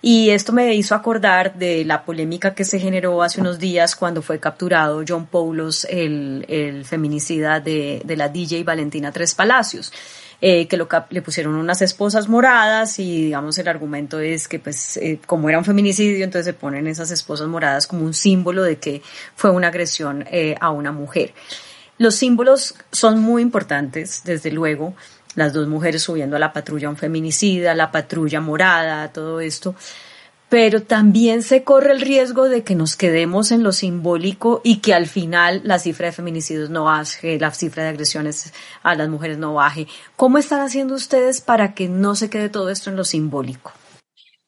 Y 0.00 0.30
esto 0.30 0.52
me 0.52 0.72
hizo 0.74 0.94
acordar 0.94 1.56
de 1.56 1.84
la 1.84 2.04
polémica 2.04 2.54
que 2.54 2.64
se 2.64 2.78
generó 2.78 3.20
hace 3.24 3.40
unos 3.40 3.58
días 3.58 3.96
cuando 3.96 4.22
fue 4.22 4.38
capturado 4.38 5.02
John 5.06 5.26
Paulos, 5.26 5.84
el, 5.90 6.46
el 6.48 6.84
feminicida 6.84 7.58
de, 7.58 8.00
de, 8.04 8.16
la 8.16 8.28
DJ 8.28 8.62
Valentina 8.62 9.10
Tres 9.10 9.34
Palacios. 9.34 9.92
Eh, 10.40 10.68
que 10.68 10.76
lo, 10.76 10.88
le 11.10 11.20
pusieron 11.20 11.56
unas 11.56 11.82
esposas 11.82 12.28
moradas 12.28 13.00
y 13.00 13.24
digamos 13.24 13.58
el 13.58 13.66
argumento 13.66 14.20
es 14.20 14.46
que 14.46 14.60
pues 14.60 14.96
eh, 14.98 15.18
como 15.26 15.48
era 15.48 15.58
un 15.58 15.64
feminicidio 15.64 16.22
entonces 16.22 16.46
se 16.46 16.52
ponen 16.52 16.86
esas 16.86 17.10
esposas 17.10 17.48
moradas 17.48 17.88
como 17.88 18.04
un 18.04 18.14
símbolo 18.14 18.62
de 18.62 18.78
que 18.78 19.02
fue 19.34 19.50
una 19.50 19.66
agresión 19.66 20.24
eh, 20.30 20.54
a 20.60 20.70
una 20.70 20.92
mujer. 20.92 21.34
Los 21.98 22.14
símbolos 22.14 22.74
son 22.92 23.20
muy 23.20 23.42
importantes, 23.42 24.22
desde 24.24 24.50
luego, 24.50 24.94
las 25.34 25.52
dos 25.52 25.68
mujeres 25.68 26.02
subiendo 26.02 26.36
a 26.36 26.38
la 26.38 26.52
patrulla 26.52 26.88
un 26.88 26.96
feminicida, 26.96 27.74
la 27.74 27.90
patrulla 27.90 28.40
morada, 28.40 29.12
todo 29.12 29.40
esto. 29.40 29.74
pero 30.48 30.82
también 30.82 31.42
se 31.42 31.62
corre 31.62 31.92
el 31.92 32.00
riesgo 32.00 32.48
de 32.48 32.64
que 32.64 32.74
nos 32.74 32.96
quedemos 32.96 33.52
en 33.52 33.62
lo 33.62 33.72
simbólico 33.72 34.62
y 34.64 34.78
que 34.78 34.94
al 34.94 35.06
final 35.06 35.60
la 35.64 35.78
cifra 35.78 36.06
de 36.06 36.12
feminicidios 36.12 36.70
no 36.70 36.84
baje, 36.84 37.38
la 37.38 37.50
cifra 37.50 37.82
de 37.82 37.90
agresiones 37.90 38.52
a 38.82 38.94
las 38.94 39.08
mujeres 39.08 39.36
no 39.36 39.54
baje. 39.54 39.86
¿Cómo 40.16 40.38
están 40.38 40.60
haciendo 40.60 40.94
ustedes 40.94 41.42
para 41.42 41.74
que 41.74 41.88
no 41.88 42.14
se 42.14 42.30
quede 42.30 42.48
todo 42.48 42.70
esto 42.70 42.88
en 42.88 42.96
lo 42.96 43.04
simbólico? 43.04 43.72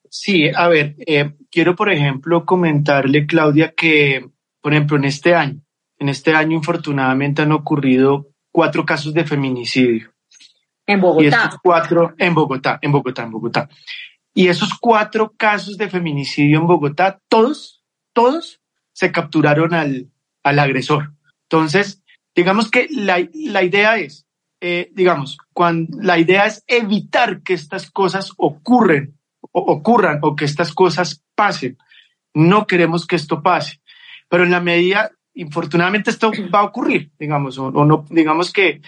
Sí, 0.09 0.51
a 0.55 0.69
ver, 0.69 0.97
eh, 1.07 1.35
quiero 1.51 1.77
por 1.77 1.91
ejemplo 1.91 2.47
comentarle, 2.47 3.27
Claudia, 3.27 3.75
que 3.77 4.25
por 4.63 4.73
ejemplo 4.73 4.97
en 4.97 5.05
este 5.05 5.35
año, 5.35 5.61
en 6.01 6.09
este 6.09 6.35
año 6.35 6.57
infortunadamente 6.57 7.43
han 7.43 7.53
ocurrido 7.53 8.31
cuatro 8.51 8.85
casos 8.85 9.15
de 9.15 9.25
feminicidio. 9.25 10.13
En 10.87 11.01
Bogotá. 11.01 11.23
Y 11.23 11.29
estos 11.29 11.61
cuatro, 11.63 12.15
en 12.19 12.35
Bogotá, 12.35 12.79
en 12.83 12.91
Bogotá, 12.91 13.23
en 13.23 13.31
Bogotá. 13.31 13.69
Y 14.35 14.49
esos 14.49 14.71
cuatro 14.81 15.35
casos 15.37 15.77
de 15.77 15.89
feminicidio 15.89 16.59
en 16.59 16.67
Bogotá, 16.67 17.21
todos, 17.29 17.85
todos 18.13 18.61
se 18.93 19.13
capturaron 19.13 19.75
al, 19.75 20.11
al 20.43 20.59
agresor. 20.59 21.13
Entonces, 21.43 22.03
digamos 22.35 22.71
que 22.71 22.89
la, 22.91 23.29
la 23.35 23.63
idea 23.63 23.99
es, 23.99 24.27
eh, 24.61 24.91
digamos, 24.95 25.37
cuando, 25.53 25.99
la 26.01 26.19
idea 26.19 26.47
es 26.47 26.65
evitar 26.67 27.43
que 27.43 27.55
estas 27.55 27.91
cosas 27.91 28.33
ocurren, 28.39 29.19
o, 29.53 29.61
ocurran 29.61 30.19
o 30.23 30.35
que 30.35 30.47
estas 30.47 30.73
cosas 30.73 31.23
pasen. 31.35 31.77
No 32.33 32.67
queremos 32.67 33.07
que 33.07 33.17
esto 33.17 33.43
pase, 33.43 33.83
pero 34.29 34.45
en 34.45 34.51
la 34.51 34.61
medida, 34.61 35.11
infortunadamente 35.40 36.11
esto 36.11 36.31
va 36.55 36.61
a 36.61 36.64
ocurrir, 36.64 37.11
digamos, 37.18 37.59
o, 37.59 37.70
no, 37.70 38.05
digamos 38.11 38.53
que 38.53 38.83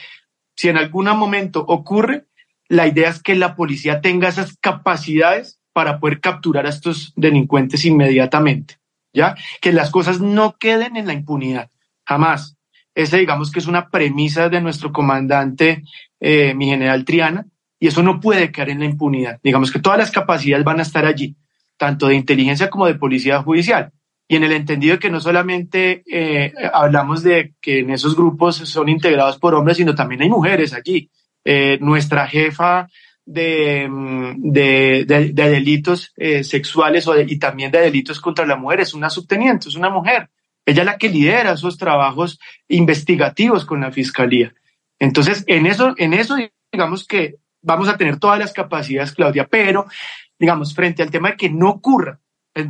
si 0.54 0.68
en 0.68 0.76
algún 0.76 1.06
momento 1.16 1.64
ocurre, 1.66 2.26
la 2.68 2.86
idea 2.86 3.08
es 3.08 3.22
que 3.22 3.34
la 3.34 3.56
policía 3.56 4.00
tenga 4.00 4.28
esas 4.28 4.56
capacidades 4.58 5.60
para 5.72 5.98
poder 5.98 6.20
capturar 6.20 6.66
a 6.66 6.68
estos 6.68 7.14
delincuentes 7.16 7.84
inmediatamente, 7.86 8.78
¿ya? 9.14 9.34
Que 9.62 9.72
las 9.72 9.90
cosas 9.90 10.20
no 10.20 10.56
queden 10.58 10.96
en 10.96 11.06
la 11.06 11.14
impunidad, 11.14 11.70
jamás. 12.04 12.56
Ese 12.94 13.16
digamos 13.16 13.50
que 13.50 13.58
es 13.58 13.66
una 13.66 13.88
premisa 13.88 14.50
de 14.50 14.60
nuestro 14.60 14.92
comandante, 14.92 15.82
eh, 16.20 16.52
mi 16.54 16.66
general 16.66 17.06
Triana, 17.06 17.46
y 17.80 17.86
eso 17.86 18.02
no 18.02 18.20
puede 18.20 18.52
quedar 18.52 18.68
en 18.68 18.80
la 18.80 18.84
impunidad. 18.84 19.40
Digamos 19.42 19.72
que 19.72 19.80
todas 19.80 19.98
las 19.98 20.10
capacidades 20.10 20.64
van 20.64 20.80
a 20.80 20.82
estar 20.82 21.06
allí, 21.06 21.34
tanto 21.78 22.08
de 22.08 22.14
inteligencia 22.14 22.68
como 22.68 22.86
de 22.86 22.94
policía 22.94 23.42
judicial. 23.42 23.92
Y 24.32 24.36
en 24.36 24.44
el 24.44 24.52
entendido 24.52 24.94
de 24.94 24.98
que 24.98 25.10
no 25.10 25.20
solamente 25.20 26.02
eh, 26.10 26.54
hablamos 26.72 27.22
de 27.22 27.52
que 27.60 27.80
en 27.80 27.90
esos 27.90 28.16
grupos 28.16 28.56
son 28.56 28.88
integrados 28.88 29.36
por 29.36 29.54
hombres, 29.54 29.76
sino 29.76 29.94
también 29.94 30.22
hay 30.22 30.30
mujeres 30.30 30.72
allí. 30.72 31.10
Eh, 31.44 31.76
nuestra 31.82 32.26
jefa 32.26 32.88
de, 33.26 33.86
de, 34.38 35.04
de, 35.04 35.32
de 35.34 35.50
delitos 35.50 36.14
eh, 36.16 36.44
sexuales 36.44 37.06
y 37.26 37.38
también 37.38 37.70
de 37.70 37.80
delitos 37.80 38.22
contra 38.22 38.46
la 38.46 38.56
mujer 38.56 38.80
es 38.80 38.94
una 38.94 39.10
subteniente, 39.10 39.68
es 39.68 39.76
una 39.76 39.90
mujer. 39.90 40.30
Ella 40.64 40.80
es 40.80 40.86
la 40.86 40.96
que 40.96 41.10
lidera 41.10 41.52
esos 41.52 41.76
trabajos 41.76 42.40
investigativos 42.68 43.66
con 43.66 43.82
la 43.82 43.92
fiscalía. 43.92 44.54
Entonces, 44.98 45.44
en 45.46 45.66
eso, 45.66 45.92
en 45.98 46.14
eso, 46.14 46.36
digamos 46.72 47.06
que 47.06 47.34
vamos 47.60 47.86
a 47.90 47.98
tener 47.98 48.18
todas 48.18 48.38
las 48.38 48.54
capacidades, 48.54 49.12
Claudia, 49.12 49.46
pero, 49.46 49.84
digamos, 50.38 50.74
frente 50.74 51.02
al 51.02 51.10
tema 51.10 51.32
de 51.32 51.36
que 51.36 51.50
no 51.50 51.68
ocurra, 51.68 52.21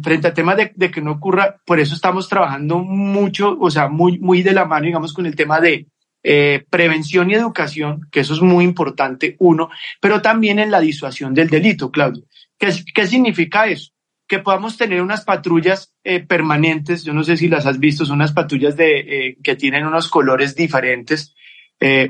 frente 0.03 0.29
al 0.29 0.35
tema 0.35 0.55
de, 0.55 0.73
que 0.91 1.01
no 1.01 1.13
ocurra, 1.13 1.61
por 1.65 1.81
eso 1.81 1.95
estamos 1.95 2.29
trabajando 2.29 2.79
mucho, 2.79 3.57
o 3.61 3.71
sea, 3.71 3.89
muy, 3.89 4.19
muy 4.19 4.43
de 4.43 4.53
la 4.53 4.65
mano, 4.65 4.87
digamos, 4.87 5.13
con 5.13 5.27
el 5.27 5.35
tema 5.35 5.61
de 5.61 5.87
eh, 6.23 6.65
prevención 6.71 7.31
y 7.31 7.35
educación, 7.35 8.07
que 8.13 8.21
eso 8.21 8.35
es 8.35 8.41
muy 8.41 8.65
importante, 8.65 9.37
uno, 9.41 9.71
pero 10.01 10.23
también 10.23 10.61
en 10.61 10.71
la 10.71 10.81
disuasión 10.81 11.35
del 11.35 11.49
delito, 11.49 11.91
Claudio. 11.91 12.25
¿Qué, 12.59 13.07
significa 13.07 13.67
eso? 13.67 13.91
Que 14.29 14.39
podamos 14.39 14.77
tener 14.77 15.03
unas 15.03 15.25
patrullas 15.25 15.93
eh, 16.05 16.21
permanentes, 16.21 17.03
yo 17.03 17.13
no 17.13 17.25
sé 17.25 17.37
si 17.37 17.49
las 17.49 17.67
has 17.67 17.81
visto, 17.81 18.07
son 18.07 18.17
unas 18.17 18.33
patrullas 18.33 18.77
de, 18.77 18.99
eh, 19.01 19.37
que 19.43 19.57
tienen 19.57 19.85
unos 19.85 20.09
colores 20.09 20.55
diferentes, 20.55 21.35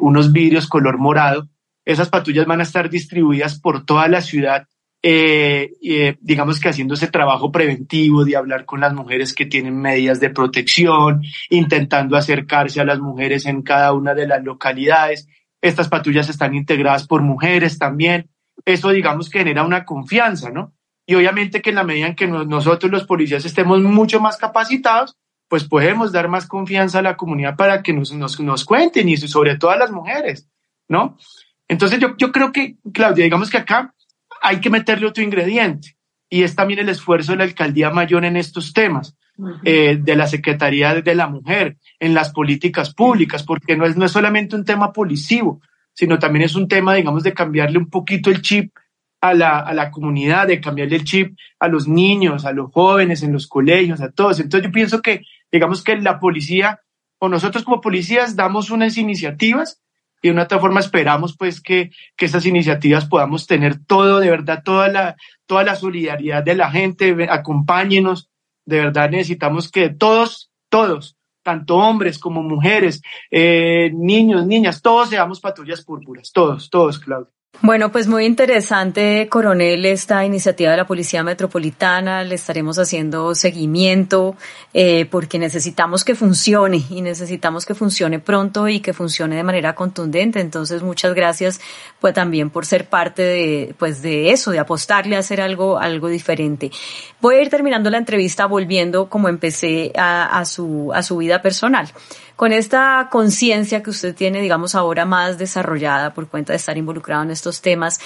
unos 0.01 0.33
vidrios 0.33 0.69
color 0.69 0.99
morado. 0.99 1.49
Esas 1.87 2.11
patrullas 2.11 2.45
van 2.45 2.61
a 2.61 2.65
estar 2.65 2.91
distribuidas 2.91 3.59
por 3.59 3.87
toda 3.87 4.07
la 4.07 4.21
ciudad 4.21 4.69
eh, 5.05 5.73
eh, 5.83 6.17
digamos 6.21 6.61
que 6.61 6.69
haciendo 6.69 6.95
ese 6.95 7.09
trabajo 7.09 7.51
preventivo 7.51 8.25
de 8.25 8.37
hablar 8.37 8.65
con 8.65 8.81
las 8.81 8.95
mujeres 8.95 9.35
que 9.35 9.47
tienen 9.47 9.77
medidas 9.77 10.21
de 10.21 10.31
protección, 10.31 11.23
intentando 11.51 12.17
acercarse 12.17 12.81
a 12.81 12.85
las 12.85 13.01
mujeres 13.01 13.47
en 13.47 13.63
cada 13.63 13.93
una 13.93 14.15
de 14.15 14.29
las 14.29 14.45
localidades. 14.45 15.27
Estas 15.61 15.89
patrullas 15.89 16.29
están 16.29 16.55
integradas 16.55 17.07
por 17.09 17.23
mujeres 17.23 17.79
también. 17.79 18.31
Eso, 18.65 18.91
digamos, 18.91 19.29
que 19.29 19.41
genera 19.41 19.65
una 19.65 19.85
confianza, 19.85 20.51
¿no? 20.51 20.73
Y 21.05 21.17
obviamente 21.17 21.61
que 21.61 21.71
en 21.71 21.77
la 21.77 21.85
medida 21.85 22.07
en 22.07 22.15
que 22.15 22.29
nosotros 22.29 22.93
los 22.93 23.05
policías 23.05 23.45
estemos 23.45 23.81
mucho 23.81 24.21
más 24.21 24.37
capacitados, 24.37 25.17
pues 25.49 25.65
podemos 25.65 26.13
dar 26.13 26.29
más 26.29 26.47
confianza 26.47 27.01
a 27.01 27.03
la 27.03 27.17
comunidad 27.17 27.57
para 27.57 27.83
que 27.83 27.93
nos, 27.93 28.13
nos, 28.13 28.39
nos 28.39 28.65
cuenten 28.65 29.09
y 29.09 29.17
sobre 29.17 29.59
todo 29.59 29.73
a 29.73 29.77
las 29.77 29.91
mujeres, 29.91 30.49
¿no? 30.89 31.19
Entonces 31.67 31.99
yo, 31.99 32.17
yo 32.17 32.31
creo 32.31 32.53
que, 32.53 32.77
Claudia, 32.93 33.25
digamos 33.25 33.51
que 33.51 33.59
acá 33.59 33.95
hay 34.43 34.61
que 34.61 34.71
meterle 34.71 35.07
otro 35.07 35.23
ingrediente 35.23 35.97
y 36.29 36.43
es 36.43 36.55
también 36.55 36.81
el 36.81 36.89
esfuerzo 36.89 37.33
de 37.33 37.39
la 37.39 37.45
alcaldía 37.45 37.91
mayor 37.91 38.25
en 38.25 38.37
estos 38.37 38.73
temas, 38.73 39.17
uh 39.37 39.47
-huh. 39.47 39.61
eh, 39.65 39.99
de 40.01 40.17
la 40.17 40.27
Secretaría 40.27 40.95
de 40.95 41.15
la 41.15 41.29
Mujer, 41.29 41.77
en 42.01 42.15
las 42.15 42.33
políticas 42.33 42.93
públicas, 42.95 43.43
porque 43.43 43.77
no 43.77 43.87
es, 43.87 43.97
no 43.97 44.05
es 44.07 44.13
solamente 44.13 44.57
un 44.57 44.65
tema 44.65 44.93
policivo, 44.93 45.61
sino 45.93 46.19
también 46.19 46.45
es 46.45 46.55
un 46.55 46.69
tema, 46.69 46.95
digamos, 46.95 47.23
de 47.23 47.35
cambiarle 47.35 47.79
un 47.79 47.91
poquito 47.91 48.31
el 48.31 48.41
chip 48.41 48.73
a 49.21 49.35
la, 49.35 49.59
a 49.61 49.73
la 49.75 49.91
comunidad, 49.91 50.49
de 50.49 50.61
cambiarle 50.61 50.97
el 50.97 51.05
chip 51.05 51.37
a 51.61 51.69
los 51.69 51.87
niños, 51.87 52.45
a 52.45 52.53
los 52.53 52.73
jóvenes, 52.73 53.23
en 53.23 53.33
los 53.33 53.47
colegios, 53.47 54.01
a 54.01 54.11
todos. 54.11 54.41
Entonces 54.41 54.67
yo 54.67 54.73
pienso 54.73 55.03
que, 55.03 55.21
digamos 55.53 55.85
que 55.85 55.97
la 55.97 56.19
policía, 56.19 56.81
o 57.19 57.29
nosotros 57.29 57.63
como 57.63 57.81
policías, 57.81 58.35
damos 58.35 58.71
unas 58.71 58.97
iniciativas 58.97 59.83
y 60.23 60.29
de 60.29 60.33
una 60.33 60.45
otra 60.45 60.61
forma 60.61 60.81
esperamos 60.81 61.37
pues 61.37 61.61
que, 61.61 61.91
que 62.17 62.25
estas 62.25 62.47
iniciativas 62.47 63.07
podamos 63.07 63.47
tener 63.47 63.85
todo, 63.85 64.21
de 64.21 64.31
verdad, 64.31 64.63
toda 64.65 64.89
la, 64.89 65.17
toda 65.47 65.65
la 65.65 65.75
solidaridad 65.75 66.45
de 66.45 66.55
la 66.55 66.71
gente, 66.71 67.15
acompáñenos, 67.29 68.31
de 68.65 68.79
verdad 68.79 69.11
necesitamos 69.11 69.71
que 69.71 69.91
todos, 69.91 70.51
todos, 70.69 71.17
tanto 71.43 71.77
hombres 71.77 72.19
como 72.19 72.43
mujeres, 72.43 73.03
eh, 73.31 73.91
niños, 73.93 74.47
niñas, 74.47 74.81
todos 74.81 75.11
seamos 75.11 75.41
patrullas 75.41 75.85
púrpuras, 75.85 76.31
todos, 76.33 76.71
todos, 76.71 77.01
Claudia. 77.01 77.33
Bueno, 77.61 77.93
pues 77.93 78.09
muy 78.09 78.25
interesante, 78.25 79.29
coronel, 79.29 79.85
esta 79.85 80.25
iniciativa 80.25 80.73
de 80.73 80.79
la 80.79 80.87
Policía 80.87 81.23
Metropolitana. 81.23 82.25
Le 82.25 82.35
estaremos 82.35 82.77
haciendo 82.79 83.37
seguimiento 83.37 84.35
eh, 84.75 85.07
porque 85.09 85.39
necesitamos 85.39 86.03
que 86.05 86.17
funcione 86.17 86.83
y 86.91 87.03
necesitamos 87.03 87.65
que 87.65 87.77
funcione 87.77 88.19
pronto 88.19 88.67
y 88.67 88.81
que 88.81 88.93
funcione 88.93 89.37
de 89.37 89.45
manera 89.45 89.77
contundente. 89.77 90.41
Entonces, 90.41 90.83
muchas 90.83 91.15
gracias 91.15 91.61
pues 92.01 92.15
también 92.15 92.51
por 92.51 92.67
ser 92.67 92.89
parte 92.89 93.23
de 93.23 93.75
pues 93.79 94.03
de 94.03 94.33
eso, 94.33 94.51
de 94.51 94.59
apostarle 94.59 95.15
a 95.15 95.21
hacer 95.21 95.41
algo 95.41 95.79
algo 95.79 96.09
diferente. 96.09 96.73
Voy 97.21 97.37
a 97.37 97.43
ir 97.43 97.51
terminando 97.51 97.91
la 97.91 97.99
entrevista 97.99 98.47
volviendo 98.47 99.09
como 99.09 99.29
empecé 99.29 99.93
a, 99.97 100.41
a 100.41 100.45
su 100.47 100.91
a 100.93 101.03
su 101.05 101.19
vida 101.19 101.43
personal 101.43 101.93
con 102.43 102.53
esta 102.53 103.07
conciencia 103.09 103.85
que 103.85 103.91
usted 103.91 104.17
tiene, 104.17 104.41
digamos, 104.41 104.75
ahora 104.75 105.05
más 105.05 105.39
desarrollada 105.39 106.13
por 106.13 106.27
cuenta 106.27 106.53
de 106.53 106.57
estar 106.57 106.77
involucrado 106.77 107.23
en 107.23 107.31
estos 107.31 107.61
temas, 107.61 108.01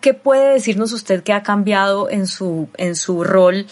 ¿qué 0.00 0.14
puede 0.14 0.54
decirnos 0.54 0.94
usted 0.94 1.22
que 1.22 1.34
ha 1.34 1.42
cambiado 1.42 2.08
en 2.08 2.26
su, 2.26 2.70
en 2.78 2.96
su 2.96 3.22
rol 3.24 3.66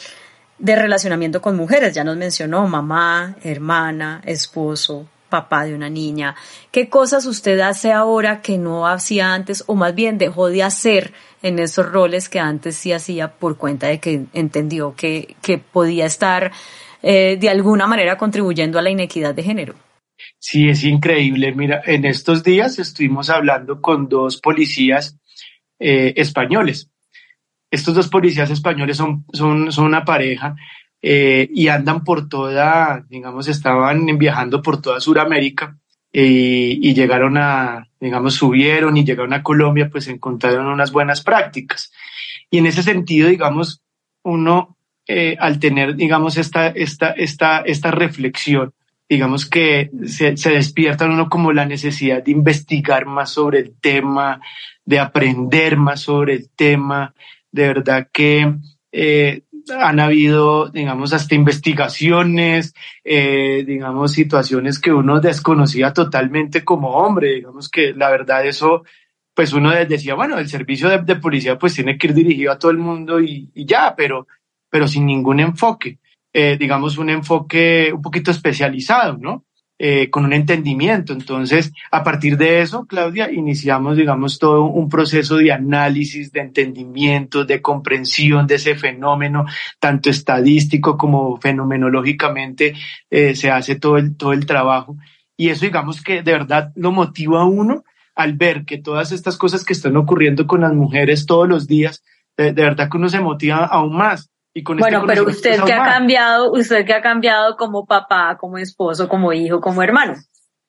de 0.59 0.77
relacionamiento 0.77 1.41
con 1.41 1.57
mujeres? 1.57 1.95
Ya 1.95 2.05
nos 2.05 2.19
mencionó 2.19 2.69
mamá, 2.69 3.37
hermana, 3.43 4.21
esposo, 4.27 5.07
papá 5.31 5.65
de 5.65 5.75
una 5.75 5.89
niña. 5.89 6.37
¿Qué 6.71 6.91
cosas 6.91 7.25
usted 7.25 7.59
hace 7.61 7.91
ahora 7.91 8.43
que 8.43 8.59
no 8.59 8.87
hacía 8.87 9.33
antes 9.33 9.65
o 9.67 9.77
más 9.77 9.95
bien 9.95 10.19
dejó 10.19 10.49
de 10.49 10.63
hacer 10.63 11.15
en 11.41 11.59
esos 11.59 11.91
roles 11.91 12.29
que 12.29 12.39
antes 12.39 12.77
sí 12.77 12.93
hacía 12.93 13.33
por 13.33 13.57
cuenta 13.57 13.87
de 13.87 13.99
que 13.99 14.27
entendió 14.35 14.95
que, 14.95 15.37
que 15.41 15.57
podía 15.57 16.05
estar 16.05 16.53
eh, 17.03 17.37
de 17.41 17.49
alguna 17.49 17.87
manera 17.87 18.17
contribuyendo 18.17 18.79
a 18.79 18.83
la 18.83 18.91
inequidad 18.91 19.35
de 19.35 19.43
género. 19.43 19.75
Sí, 20.39 20.69
es 20.69 20.85
increíble. 20.85 21.53
Mira, 21.55 21.83
en 21.85 22.05
estos 22.05 22.43
días 22.43 22.79
estuvimos 22.79 23.31
hablando 23.31 23.81
con 23.81 24.09
dos 24.09 24.41
policías 24.41 25.19
eh, 25.79 26.13
españoles. 26.17 26.91
Estos 27.71 27.95
dos 27.95 28.09
policías 28.09 28.51
españoles 28.51 28.97
son, 28.97 29.25
son, 29.33 29.71
son 29.73 29.85
una 29.85 30.05
pareja 30.05 30.57
eh, 31.01 31.49
y 31.53 31.69
andan 31.69 32.05
por 32.05 32.29
toda, 32.29 33.05
digamos, 33.09 33.49
estaban 33.49 34.19
viajando 34.19 34.61
por 34.61 34.83
toda 34.83 35.01
Sudamérica 35.01 35.79
y, 36.13 36.89
y 36.89 36.95
llegaron 36.95 37.39
a, 37.39 37.89
digamos, 38.01 38.35
subieron 38.35 38.97
y 38.97 39.05
llegaron 39.05 39.33
a 39.33 39.43
Colombia, 39.43 39.89
pues 39.91 40.09
encontraron 40.09 40.67
unas 40.67 40.91
buenas 40.91 41.23
prácticas. 41.23 41.93
Y 42.51 42.59
en 42.59 42.67
ese 42.67 42.83
sentido, 42.83 43.29
digamos, 43.29 43.83
uno 44.23 44.77
eh, 45.13 45.37
al 45.41 45.59
tener, 45.59 45.97
digamos, 45.97 46.37
esta, 46.37 46.69
esta, 46.69 47.11
esta, 47.11 47.59
esta 47.63 47.91
reflexión, 47.91 48.73
digamos 49.09 49.45
que 49.45 49.91
se, 50.07 50.35
despierta 50.51 51.07
uno 51.07 51.29
como 51.29 51.53
la 51.53 51.67
necesidad 51.67 52.23
de 52.23 52.31
investigar 52.31 53.07
más 53.07 53.31
sobre 53.31 53.59
el 53.59 53.75
tema, 53.81 54.41
de 54.85 55.01
aprender 55.01 55.77
más 55.77 56.03
sobre 56.03 56.35
el 56.35 56.51
tema, 56.51 57.13
de 57.51 57.67
verdad 57.67 58.09
que, 58.13 58.55
eh, 58.93 59.43
han 59.79 59.99
habido, 59.99 60.69
digamos, 60.69 61.13
hasta 61.13 61.35
investigaciones, 61.35 62.75
eh, 63.03 63.65
digamos, 63.67 64.13
situaciones 64.13 64.79
que 64.79 64.93
uno 64.93 65.21
desconocía 65.21 65.93
totalmente 65.93 66.65
como 66.65 66.91
hombre, 66.91 67.35
digamos 67.35 67.69
que 67.69 67.93
la 67.95 68.11
verdad 68.11 68.47
eso, 68.47 68.85
pues 69.35 69.53
uno 69.53 69.71
decía, 69.71 70.15
bueno, 70.15 70.39
el 70.39 70.49
servicio 70.49 70.89
de, 70.89 71.17
policía 71.17 71.59
pues 71.59 71.75
tiene 71.75 71.99
que 71.99 72.09
ir 72.09 72.15
dirigido 72.15 72.53
a 72.53 72.59
todo 72.59 72.71
el 72.71 72.79
mundo 72.79 73.21
y, 73.21 73.51
ya, 73.55 73.95
pero, 73.97 74.27
pero 74.71 74.89
sin 74.89 75.07
ningún 75.07 75.41
enfoque, 75.41 75.99
eh, 76.33 76.57
digamos, 76.59 76.97
un 76.97 77.11
enfoque 77.11 77.93
un 77.93 78.01
poquito 78.01 78.31
especializado, 78.31 79.19
¿no? 79.19 79.45
Eh, 79.83 80.11
con 80.11 80.27
un 80.27 80.35
entendimiento. 80.35 81.15
Entonces, 81.15 81.73
a 81.91 82.05
partir 82.05 82.37
de 82.37 82.61
eso, 82.61 82.85
Claudia, 82.85 83.33
iniciamos, 83.33 83.97
digamos, 83.97 84.39
todo 84.39 84.65
un 84.65 84.91
proceso 84.91 85.39
de 85.39 85.53
análisis, 85.53 86.31
de 86.33 86.41
entendimiento, 86.41 87.47
de 87.47 87.63
comprensión 87.63 88.47
de 88.47 88.57
ese 88.57 88.75
fenómeno, 88.75 89.47
tanto 89.79 90.11
estadístico 90.11 90.99
como 90.99 91.41
fenomenológicamente, 91.41 92.75
eh, 93.09 93.35
se 93.35 93.51
hace 93.51 93.77
todo 93.77 93.97
el, 93.97 94.19
todo 94.19 94.35
el 94.35 94.45
trabajo. 94.45 94.99
Y 95.35 95.49
eso, 95.49 95.65
digamos, 95.65 96.03
que 96.03 96.23
de 96.23 96.33
verdad 96.33 96.73
lo 96.77 96.93
motiva 96.93 97.41
a 97.41 97.47
uno 97.47 97.83
al 98.15 98.35
ver 98.35 98.67
que 98.67 98.77
todas 98.77 99.13
estas 99.13 99.39
cosas 99.39 99.65
que 99.65 99.73
están 99.73 99.97
ocurriendo 99.97 100.47
con 100.47 100.61
las 100.61 100.75
mujeres 100.75 101.25
todos 101.25 101.49
los 101.49 101.67
días, 101.67 102.05
de 102.37 102.53
verdad 102.53 102.91
que 102.91 102.99
uno 102.99 103.09
se 103.09 103.21
motiva 103.21 103.65
aún 103.65 103.97
más 103.97 104.30
este 104.53 104.75
bueno, 104.75 105.05
pero 105.07 105.25
usted 105.27 105.63
que 105.63 105.73
ha 105.73 105.85
cambiado, 105.85 106.53
usted 106.53 106.85
que 106.85 106.95
ha 106.95 107.01
cambiado 107.01 107.57
como 107.57 107.87
papá, 107.87 108.37
como 108.39 108.59
esposo, 108.59 109.09
como 109.09 109.33
hijo, 109.33 109.61
como 109.61 109.83
hermano. 109.83 110.15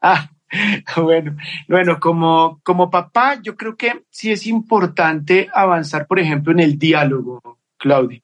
Ah, 0.02 0.30
bueno, 0.98 1.36
bueno, 1.67 2.00
como, 2.00 2.60
como 2.63 2.89
papá, 2.89 3.39
yo 3.41 3.56
creo 3.56 3.76
que 3.76 4.04
sí 4.10 4.32
es 4.32 4.46
importante 4.48 5.50
avanzar, 5.54 6.08
por 6.08 6.20
ejemplo, 6.20 6.52
en 6.52 6.60
el 6.60 6.78
diálogo, 6.78 7.60
Claudia. 7.78 8.22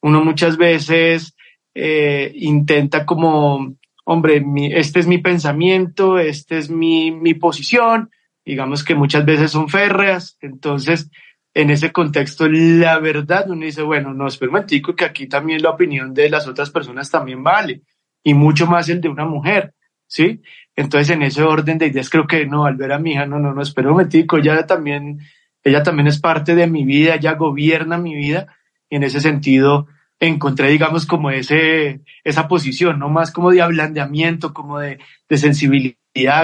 Uno 0.00 0.24
muchas 0.24 0.56
veces 0.56 1.36
eh, 1.74 2.32
intenta 2.34 3.06
como, 3.06 3.76
hombre, 4.04 4.42
este 4.72 5.00
es 5.00 5.06
mi 5.06 5.18
pensamiento, 5.18 6.18
este 6.18 6.58
es 6.58 6.70
mi, 6.70 7.10
mi 7.10 7.34
posición, 7.34 8.10
digamos 8.44 8.84
que 8.84 8.94
muchas 8.94 9.24
veces 9.24 9.50
son 9.50 9.68
férreas, 9.68 10.38
entonces 10.40 11.10
en 11.56 11.70
ese 11.70 11.90
contexto, 11.90 12.46
la 12.50 12.98
verdad, 12.98 13.48
uno 13.48 13.64
dice, 13.64 13.80
bueno, 13.80 14.12
no, 14.12 14.26
espera 14.26 14.52
un 14.52 14.66
que 14.94 15.04
aquí 15.06 15.26
también 15.26 15.62
la 15.62 15.70
opinión 15.70 16.12
de 16.12 16.28
las 16.28 16.46
otras 16.46 16.68
personas 16.68 17.10
también 17.10 17.42
vale, 17.42 17.80
y 18.22 18.34
mucho 18.34 18.66
más 18.66 18.90
el 18.90 19.00
de 19.00 19.08
una 19.08 19.24
mujer, 19.24 19.72
¿sí? 20.06 20.42
Entonces, 20.76 21.16
en 21.16 21.22
ese 21.22 21.42
orden 21.42 21.78
de 21.78 21.86
ideas, 21.86 22.10
creo 22.10 22.26
que 22.26 22.44
no, 22.44 22.66
al 22.66 22.76
ver 22.76 22.92
a 22.92 22.98
mi 22.98 23.12
hija, 23.12 23.24
no, 23.24 23.38
no, 23.38 23.54
no, 23.54 23.62
espera 23.62 23.88
un 23.88 23.94
momentico, 23.94 24.36
ella 24.36 24.66
también, 24.66 25.20
ella 25.64 25.82
también 25.82 26.08
es 26.08 26.20
parte 26.20 26.54
de 26.54 26.66
mi 26.66 26.84
vida, 26.84 27.14
ella 27.14 27.32
gobierna 27.36 27.96
mi 27.96 28.14
vida, 28.14 28.54
y 28.90 28.96
en 28.96 29.04
ese 29.04 29.20
sentido, 29.20 29.86
encontré, 30.20 30.68
digamos, 30.68 31.06
como 31.06 31.30
ese, 31.30 32.02
esa 32.22 32.48
posición, 32.48 32.98
no 32.98 33.08
más 33.08 33.30
como 33.30 33.50
de 33.50 33.62
ablandamiento, 33.62 34.52
como 34.52 34.78
de, 34.78 34.98
de 35.26 35.38
sensibilidad 35.38 35.96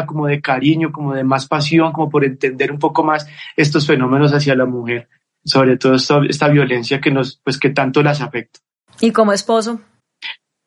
como 0.07 0.27
de 0.27 0.41
cariño, 0.41 0.93
como 0.93 1.15
de 1.15 1.25
más 1.25 1.47
pasión, 1.47 1.93
como 1.93 2.11
por 2.11 2.25
entender 2.25 2.73
un 2.73 2.79
poco 2.79 3.03
más 3.05 3.27
estos 3.57 3.87
fenómenos 3.87 4.33
hacia 4.33 4.55
la 4.55 4.67
mujer, 4.67 5.09
sobre 5.45 5.77
todo 5.77 5.95
esta, 5.95 6.49
violencia 6.49 7.01
que 7.01 7.11
nos, 7.11 7.41
pues 7.43 7.59
que 7.59 7.71
tanto 7.71 8.03
las 8.03 8.21
afecta. 8.21 8.61
¿Y 9.01 9.13
como 9.13 9.33
esposo? 9.33 9.81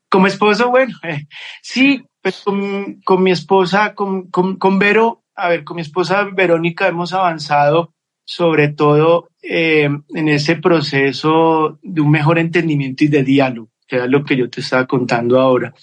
Como 0.09 0.27
esposo, 0.27 0.69
bueno, 0.69 0.95
eh, 1.03 1.27
sí, 1.61 2.03
pues 2.21 2.41
con, 2.43 3.01
con, 3.01 3.23
mi 3.23 3.31
esposa, 3.31 3.93
con, 3.93 4.29
con, 4.29 4.57
con, 4.57 4.79
Vero, 4.79 5.23
a 5.35 5.49
ver, 5.49 5.63
con 5.63 5.75
mi 5.75 5.81
esposa 5.81 6.27
Verónica 6.33 6.87
hemos 6.87 7.13
avanzado 7.13 7.95
sobre 8.25 8.69
todo 8.69 9.29
eh, 9.41 9.87
en 10.09 10.29
ese 10.29 10.55
proceso 10.55 11.79
de 11.83 12.01
un 12.01 12.09
mejor 12.09 12.39
entendimiento 12.39 13.03
y 13.03 13.07
de 13.07 13.23
diálogo, 13.23 13.69
que 13.87 13.97
era 13.97 14.07
lo 14.07 14.25
que 14.25 14.35
yo 14.35 14.49
te 14.49 14.61
estaba 14.61 14.87
contando 14.87 15.39
ahora. 15.39 15.73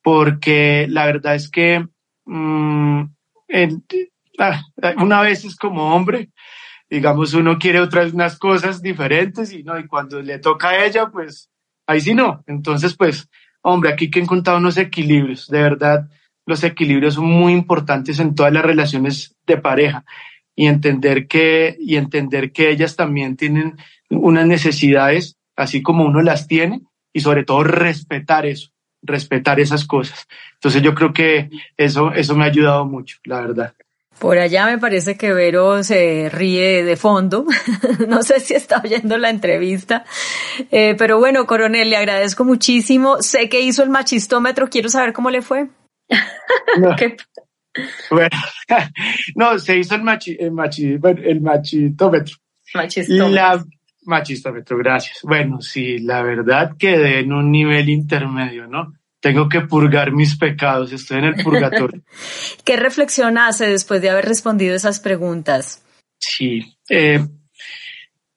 Porque 0.00 0.86
la 0.88 1.06
verdad 1.06 1.34
es 1.34 1.50
que 1.50 1.84
Mm, 2.26 3.02
ah, 4.38 4.62
una 4.98 5.20
vez 5.20 5.44
es 5.44 5.56
como 5.56 5.94
hombre, 5.94 6.30
digamos, 6.88 7.34
uno 7.34 7.58
quiere 7.58 7.80
otras 7.80 8.12
unas 8.12 8.38
cosas 8.38 8.82
diferentes 8.82 9.52
y 9.52 9.62
no, 9.62 9.78
y 9.78 9.86
cuando 9.86 10.20
le 10.22 10.38
toca 10.38 10.70
a 10.70 10.84
ella, 10.84 11.10
pues 11.10 11.50
ahí 11.86 12.00
sí 12.00 12.14
no. 12.14 12.42
Entonces, 12.46 12.96
pues, 12.96 13.28
hombre, 13.62 13.92
aquí 13.92 14.10
que 14.10 14.18
he 14.18 14.22
encontrado 14.22 14.58
unos 14.58 14.76
equilibrios, 14.76 15.48
de 15.48 15.62
verdad, 15.62 16.08
los 16.46 16.62
equilibrios 16.64 17.14
son 17.14 17.26
muy 17.26 17.52
importantes 17.52 18.18
en 18.18 18.34
todas 18.34 18.52
las 18.52 18.64
relaciones 18.64 19.34
de 19.46 19.56
pareja 19.56 20.04
y 20.54 20.66
entender 20.66 21.26
que, 21.26 21.76
y 21.80 21.96
entender 21.96 22.52
que 22.52 22.70
ellas 22.70 22.96
también 22.96 23.36
tienen 23.36 23.76
unas 24.10 24.46
necesidades, 24.46 25.36
así 25.56 25.82
como 25.82 26.04
uno 26.04 26.22
las 26.22 26.46
tiene, 26.46 26.82
y 27.12 27.20
sobre 27.20 27.44
todo 27.44 27.64
respetar 27.64 28.46
eso 28.46 28.73
respetar 29.04 29.60
esas 29.60 29.84
cosas. 29.84 30.26
Entonces 30.54 30.82
yo 30.82 30.94
creo 30.94 31.12
que 31.12 31.50
eso, 31.76 32.12
eso 32.12 32.34
me 32.34 32.44
ha 32.44 32.48
ayudado 32.48 32.84
mucho, 32.84 33.18
la 33.24 33.40
verdad. 33.40 33.74
Por 34.18 34.38
allá 34.38 34.66
me 34.66 34.78
parece 34.78 35.16
que 35.16 35.32
Vero 35.32 35.82
se 35.82 36.30
ríe 36.32 36.84
de 36.84 36.96
fondo. 36.96 37.44
no 38.08 38.22
sé 38.22 38.40
si 38.40 38.54
está 38.54 38.80
oyendo 38.82 39.18
la 39.18 39.30
entrevista. 39.30 40.04
Eh, 40.70 40.94
pero 40.96 41.18
bueno, 41.18 41.46
coronel, 41.46 41.90
le 41.90 41.96
agradezco 41.96 42.44
muchísimo. 42.44 43.20
Sé 43.22 43.48
que 43.48 43.60
hizo 43.60 43.82
el 43.82 43.90
machistómetro. 43.90 44.68
Quiero 44.70 44.88
saber 44.88 45.12
cómo 45.12 45.30
le 45.30 45.42
fue. 45.42 45.68
No. 46.78 46.96
Bueno, 48.08 48.30
no, 49.34 49.58
se 49.58 49.76
hizo 49.78 49.96
el, 49.96 50.04
machi, 50.04 50.36
el, 50.38 50.52
machi, 50.52 50.96
el 51.02 51.40
machistómetro. 51.40 52.36
Machistómetro. 54.04 54.76
Machistómetro, 54.76 54.78
gracias. 54.78 55.18
Bueno, 55.22 55.60
sí, 55.60 55.98
la 55.98 56.22
verdad 56.22 56.76
quedé 56.78 57.20
en 57.20 57.32
un 57.32 57.50
nivel 57.50 57.88
intermedio, 57.88 58.66
¿no? 58.66 58.94
Tengo 59.20 59.48
que 59.48 59.62
purgar 59.62 60.12
mis 60.12 60.36
pecados, 60.36 60.92
estoy 60.92 61.18
en 61.18 61.24
el 61.24 61.42
purgatorio. 61.42 62.02
¿Qué 62.64 62.76
reflexión 62.76 63.38
hace 63.38 63.66
después 63.66 64.02
de 64.02 64.10
haber 64.10 64.26
respondido 64.26 64.74
esas 64.74 65.00
preguntas? 65.00 65.82
Sí, 66.18 66.76
eh, 66.88 67.24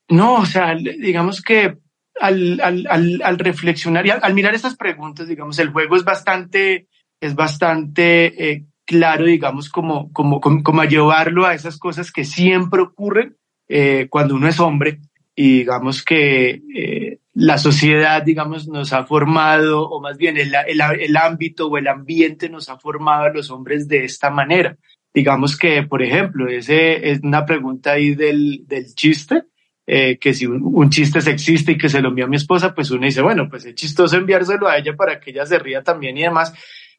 no, 0.09 0.35
o 0.35 0.45
sea, 0.45 0.75
digamos 0.75 1.41
que 1.41 1.77
al, 2.19 2.59
al, 2.61 3.21
al, 3.21 3.39
reflexionar 3.39 4.05
y 4.05 4.11
al, 4.11 4.33
mirar 4.33 4.55
esas 4.55 4.75
preguntas, 4.75 5.27
digamos, 5.27 5.59
el 5.59 5.69
juego 5.69 5.95
es 5.95 6.03
bastante, 6.03 6.87
es 7.19 7.35
bastante 7.35 8.51
eh, 8.51 8.65
claro, 8.85 9.25
digamos, 9.25 9.69
como, 9.69 10.11
como, 10.13 10.39
como, 10.39 10.81
a 10.81 10.85
llevarlo 10.85 11.45
a 11.45 11.53
esas 11.53 11.77
cosas 11.77 12.11
que 12.11 12.23
siempre 12.23 12.81
ocurren 12.81 13.35
eh, 13.67 14.07
cuando 14.09 14.35
uno 14.35 14.47
es 14.47 14.59
hombre 14.59 15.01
y 15.39 15.59
digamos 15.59 16.03
que 16.03 16.63
eh, 16.75 17.19
la 17.35 17.59
sociedad, 17.59 18.23
digamos, 18.23 18.67
nos 18.67 18.91
ha 18.91 19.05
formado, 19.05 19.87
o 19.87 20.01
más 20.01 20.17
bien 20.17 20.35
el, 20.35 20.51
el, 20.67 20.81
el, 20.99 21.15
ámbito 21.15 21.67
o 21.67 21.77
el 21.77 21.87
ambiente 21.87 22.49
nos 22.49 22.69
ha 22.69 22.79
formado 22.79 23.25
a 23.25 23.29
los 23.29 23.51
hombres 23.51 23.87
de 23.87 24.03
esta 24.03 24.31
manera. 24.31 24.75
Digamos 25.13 25.55
que, 25.55 25.83
por 25.83 26.01
ejemplo, 26.01 26.47
ese 26.47 27.11
es 27.11 27.19
una 27.21 27.45
pregunta 27.45 27.91
ahí 27.91 28.15
del, 28.15 28.65
del 28.65 28.95
chiste, 28.95 29.43
eh, 29.85 30.17
que 30.17 30.33
si 30.33 30.47
un, 30.47 30.89
chiste 30.89 31.21
sexista 31.21 31.71
y 31.71 31.77
que 31.77 31.87
se 31.87 32.01
lo 32.01 32.09
envía 32.09 32.25
a 32.25 32.29
mi 32.29 32.37
esposa, 32.37 32.73
pues 32.73 32.89
uno 32.89 33.05
dice, 33.05 33.21
bueno, 33.21 33.47
pues 33.47 33.63
es 33.65 33.75
chistoso 33.75 34.17
enviárselo 34.17 34.67
a 34.67 34.79
ella 34.79 34.95
para 34.95 35.19
que 35.19 35.29
ella 35.29 35.45
se 35.45 35.59
ría 35.59 35.83
también 35.83 36.17
y 36.17 36.23
demás, 36.23 36.51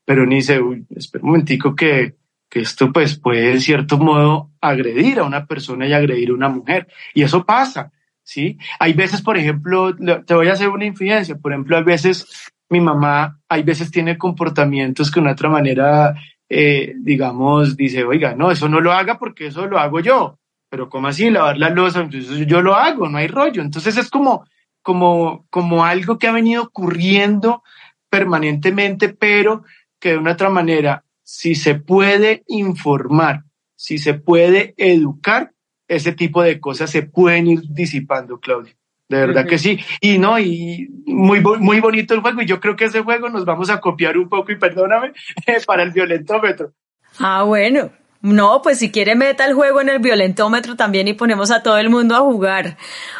pero 0.04 0.22
uno 0.22 0.36
dice, 0.36 0.60
uy, 0.60 0.86
espera 0.94 1.24
un 1.24 1.30
momentico 1.30 1.74
que, 1.74 2.14
que 2.48 2.60
esto 2.60 2.92
pues 2.92 3.18
puede 3.18 3.50
en 3.50 3.60
cierto 3.60 3.98
modo 3.98 4.52
agredir 4.60 5.18
a 5.18 5.24
una 5.24 5.44
persona 5.44 5.88
y 5.88 5.92
agredir 5.92 6.30
a 6.30 6.34
una 6.34 6.48
mujer. 6.48 6.86
Y 7.14 7.22
eso 7.22 7.44
pasa. 7.44 7.90
¿Sí? 8.28 8.58
Hay 8.78 8.92
veces, 8.92 9.22
por 9.22 9.38
ejemplo, 9.38 9.96
te 9.96 10.34
voy 10.34 10.48
a 10.48 10.52
hacer 10.52 10.68
una 10.68 10.84
infidencia, 10.84 11.36
por 11.36 11.52
ejemplo, 11.52 11.78
a 11.78 11.80
veces 11.80 12.26
mi 12.68 12.78
mamá, 12.78 13.40
hay 13.48 13.62
veces 13.62 13.90
tiene 13.90 14.18
comportamientos 14.18 15.10
que 15.10 15.14
de 15.14 15.22
una 15.22 15.32
otra 15.32 15.48
manera, 15.48 16.14
eh, 16.46 16.92
digamos, 16.98 17.74
dice, 17.74 18.04
oiga, 18.04 18.34
no, 18.34 18.50
eso 18.50 18.68
no 18.68 18.82
lo 18.82 18.92
haga 18.92 19.18
porque 19.18 19.46
eso 19.46 19.66
lo 19.66 19.78
hago 19.78 20.00
yo, 20.00 20.38
pero 20.68 20.90
¿cómo 20.90 21.08
así? 21.08 21.30
Lavar 21.30 21.56
la 21.56 21.70
losa, 21.70 22.00
entonces 22.00 22.46
yo 22.46 22.60
lo 22.60 22.74
hago, 22.74 23.08
no 23.08 23.16
hay 23.16 23.28
rollo. 23.28 23.62
Entonces 23.62 23.96
es 23.96 24.10
como, 24.10 24.44
como, 24.82 25.46
como 25.48 25.86
algo 25.86 26.18
que 26.18 26.28
ha 26.28 26.32
venido 26.32 26.64
ocurriendo 26.64 27.62
permanentemente, 28.10 29.08
pero 29.08 29.64
que 29.98 30.10
de 30.10 30.18
una 30.18 30.32
otra 30.32 30.50
manera, 30.50 31.02
si 31.22 31.54
se 31.54 31.76
puede 31.76 32.44
informar, 32.46 33.44
si 33.74 33.96
se 33.96 34.12
puede 34.12 34.74
educar, 34.76 35.52
ese 35.88 36.12
tipo 36.12 36.42
de 36.42 36.60
cosas 36.60 36.90
se 36.90 37.02
pueden 37.02 37.46
ir 37.48 37.60
disipando, 37.68 38.38
Claudia. 38.38 38.74
De 39.08 39.16
verdad 39.16 39.46
que 39.46 39.58
sí. 39.58 39.80
Y 40.02 40.18
no, 40.18 40.38
y 40.38 40.86
muy, 41.06 41.40
muy 41.40 41.80
bonito 41.80 42.12
el 42.12 42.20
juego. 42.20 42.42
Y 42.42 42.46
yo 42.46 42.60
creo 42.60 42.76
que 42.76 42.84
ese 42.84 43.00
juego 43.00 43.30
nos 43.30 43.46
vamos 43.46 43.70
a 43.70 43.80
copiar 43.80 44.18
un 44.18 44.28
poco, 44.28 44.52
y 44.52 44.56
perdóname, 44.56 45.12
para 45.66 45.82
el 45.82 45.92
violentómetro. 45.92 46.72
Ah, 47.18 47.42
bueno. 47.42 47.90
No, 48.20 48.62
pues 48.62 48.80
si 48.80 48.90
quiere 48.90 49.14
meta 49.14 49.46
el 49.46 49.54
juego 49.54 49.80
en 49.80 49.88
el 49.88 50.00
violentómetro 50.00 50.74
también 50.74 51.06
y 51.06 51.14
ponemos 51.14 51.52
a 51.52 51.62
todo 51.62 51.78
el 51.78 51.88
mundo 51.88 52.16
a 52.16 52.20
jugar. 52.20 52.76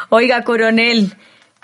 Oiga, 0.09 0.43
coronel, 0.43 1.13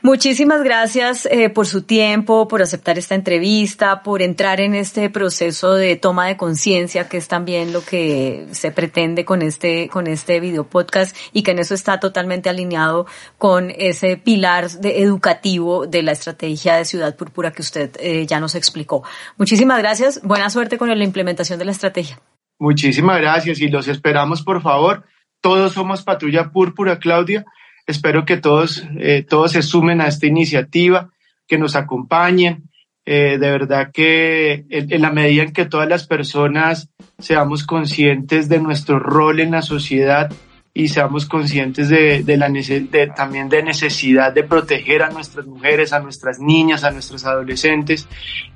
Muchísimas 0.05 0.61
gracias 0.61 1.25
eh, 1.31 1.49
por 1.49 1.65
su 1.65 1.81
tiempo, 1.81 2.47
por 2.47 2.61
aceptar 2.61 2.99
esta 2.99 3.15
entrevista, 3.15 4.03
por 4.03 4.21
entrar 4.21 4.61
en 4.61 4.75
este 4.75 5.09
proceso 5.09 5.73
de 5.73 5.95
toma 5.95 6.27
de 6.27 6.37
conciencia, 6.37 7.09
que 7.09 7.17
es 7.17 7.27
también 7.27 7.73
lo 7.73 7.83
que 7.83 8.45
se 8.51 8.69
pretende 8.71 9.25
con 9.25 9.41
este, 9.41 9.89
con 9.89 10.05
este 10.05 10.39
video 10.39 10.63
podcast 10.63 11.17
y 11.33 11.41
que 11.41 11.49
en 11.49 11.57
eso 11.57 11.73
está 11.73 11.99
totalmente 11.99 12.49
alineado 12.49 13.07
con 13.39 13.71
ese 13.75 14.15
pilar 14.15 14.69
de 14.69 15.01
educativo 15.01 15.87
de 15.87 16.03
la 16.03 16.11
estrategia 16.11 16.75
de 16.75 16.85
Ciudad 16.85 17.15
Púrpura 17.15 17.51
que 17.51 17.63
usted 17.63 17.89
eh, 17.99 18.27
ya 18.27 18.39
nos 18.39 18.53
explicó. 18.53 19.01
Muchísimas 19.37 19.79
gracias. 19.79 20.21
Buena 20.21 20.51
suerte 20.51 20.77
con 20.77 20.87
la 20.87 21.03
implementación 21.03 21.57
de 21.57 21.65
la 21.65 21.71
estrategia. 21.71 22.21
Muchísimas 22.59 23.19
gracias 23.19 23.59
y 23.59 23.69
los 23.69 23.87
esperamos, 23.87 24.43
por 24.43 24.61
favor. 24.61 25.03
Todos 25.41 25.73
somos 25.73 26.03
Patrulla 26.03 26.51
Púrpura, 26.51 26.99
Claudia 26.99 27.43
Espero 27.87 28.25
que 28.25 28.37
todos, 28.37 28.83
eh, 28.97 29.25
todos 29.27 29.51
se 29.51 29.61
sumen 29.61 30.01
a 30.01 30.07
esta 30.07 30.25
iniciativa, 30.25 31.11
que 31.47 31.57
nos 31.57 31.75
acompañen. 31.75 32.69
Eh, 33.07 33.37
de 33.39 33.51
verdad 33.51 33.91
que 33.93 34.65
en, 34.69 35.01
la 35.01 35.11
medida 35.11 35.43
en 35.43 35.53
que 35.53 35.65
todas 35.65 35.87
las 35.87 36.07
personas 36.07 36.89
seamos 37.19 37.63
conscientes 37.63 38.49
de 38.49 38.59
nuestro 38.59 38.97
rol 38.97 39.39
en 39.39 39.51
la 39.51 39.61
sociedad 39.61 40.31
y 40.73 40.87
seamos 40.87 41.27
conscientes 41.27 41.87
de, 41.87 42.23
de 42.23 42.37
la 42.37 42.49
de, 42.49 43.11
también 43.15 43.47
de 43.47 43.61
necesidad 43.61 44.33
de 44.33 44.43
proteger 44.43 45.03
a 45.03 45.11
nuestras 45.11 45.45
mujeres, 45.45 45.93
a 45.93 45.99
nuestras 45.99 46.39
niñas, 46.39 46.83
a 46.83 46.91
nuestros 46.91 47.25
adolescentes, 47.25 48.07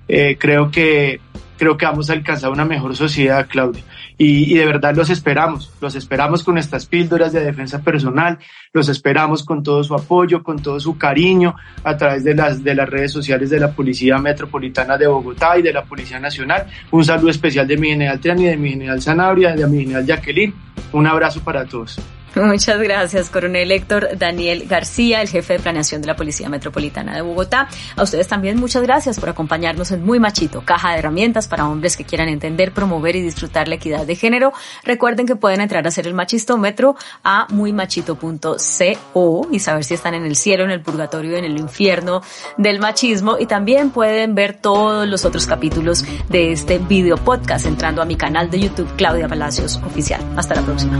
eh, 0.07 0.35
creo 0.39 0.71
que 0.71 1.21
creo 1.60 1.78
que 1.78 1.86
vamos 1.86 2.10
a 2.10 2.13
alcanzar 2.13 2.50
una 2.50 2.65
mejor 2.65 2.95
sociedad, 2.95 3.45
Claudia. 3.48 3.84
Y, 4.17 4.56
de 4.56 4.65
verdad 4.65 4.95
los 4.95 5.10
esperamos, 5.10 5.72
los 5.82 5.93
esperamos 5.95 6.43
con 6.43 6.58
estas 6.58 6.86
píldoras 6.86 7.34
de 7.34 7.41
defensa 7.41 7.82
personal, 7.82 8.39
los 8.74 8.89
esperamos 8.89 9.43
con 9.43 9.62
todo 9.62 9.84
su 9.84 9.93
apoyo, 9.93 10.41
con 10.41 10.62
todo 10.62 10.80
su 10.80 10.98
cariño 10.98 11.56
a 11.84 11.95
través 11.98 12.24
de 12.24 12.34
las, 12.34 12.63
de 12.63 12.76
las 12.76 12.89
redes 12.89 13.12
sociales 13.12 13.50
de 13.50 13.60
la 13.60 13.72
Policía 13.72 14.17
Metropolitana 14.17 14.98
de 14.98 15.08
Bogotá 15.08 15.58
y 15.58 15.62
de 15.62 15.74
la 15.74 15.84
Policía 15.84 16.19
Nacional. 16.19 16.65
Un 16.91 17.04
saludo 17.04 17.30
especial 17.30 17.67
de 17.67 17.78
mi 17.78 17.89
general 17.89 18.19
Triani, 18.19 18.45
de 18.45 18.58
mi 18.58 18.72
general 18.72 19.02
Sanabria, 19.02 19.54
de 19.54 19.67
mi 19.67 19.80
general 19.80 20.06
Jacqueline. 20.06 20.54
Un 20.93 21.08
abrazo 21.08 21.41
para 21.41 21.65
todos. 21.65 22.00
Muchas 22.47 22.80
gracias, 22.80 23.30
coronel 23.30 23.71
Héctor 23.71 24.17
Daniel 24.17 24.65
García, 24.67 25.21
el 25.21 25.28
jefe 25.28 25.54
de 25.54 25.60
planeación 25.60 26.02
de 26.02 26.08
la 26.08 26.15
Policía 26.15 26.49
Metropolitana 26.49 27.15
de 27.15 27.21
Bogotá. 27.21 27.67
A 27.95 28.04
ustedes 28.04 28.28
también 28.28 28.60
muchas 28.60 28.84
gracias 28.84 29.19
por 29.19 29.30
acompañarnos 29.30 29.91
en 29.91 30.06
Muy 30.06 30.19
Machito, 30.19 30.62
caja 30.62 30.91
de 30.91 30.99
herramientas 30.99 31.47
para 31.47 31.67
hombres 31.67 31.97
que 31.97 32.06
quieran 32.06 32.30
entender, 32.30 32.71
promover 32.71 33.15
y 33.15 33.21
disfrutar 33.21 33.67
la 33.67 33.75
equidad 33.75 34.06
de 34.06 34.15
género. 34.15 34.54
Recuerden 34.84 35.25
que 35.25 35.36
pueden 35.36 35.62
entrar 35.62 35.86
a 35.86 35.89
hacer 35.89 36.08
el 36.08 36.13
machistómetro 36.13 36.95
a 37.23 37.47
muymachito.co 37.49 39.47
y 39.52 39.60
saber 39.60 39.84
si 39.84 39.93
están 39.93 40.13
en 40.13 40.25
el 40.25 40.36
cielo, 40.36 40.63
en 40.63 40.71
el 40.71 40.82
purgatorio, 40.82 41.38
en 41.38 41.45
el 41.45 41.58
infierno 41.58 42.21
del 42.58 42.80
machismo. 42.80 43.38
Y 43.39 43.47
también 43.47 43.89
pueden 43.89 44.36
ver 44.36 44.54
todos 44.54 45.08
los 45.08 45.25
otros 45.25 45.45
capítulos 45.45 46.06
de 46.30 46.52
este 46.52 46.78
video 46.78 47.17
podcast 47.17 47.65
entrando 47.65 48.02
a 48.02 48.06
mi 48.06 48.15
canal 48.15 48.49
de 48.49 48.62
YouTube 48.62 48.95
Claudia 48.95 49.28
Palacios 49.28 49.78
Oficial. 49.86 50.21
Hasta 50.38 50.56
la 50.56 50.62
próxima. 50.62 50.99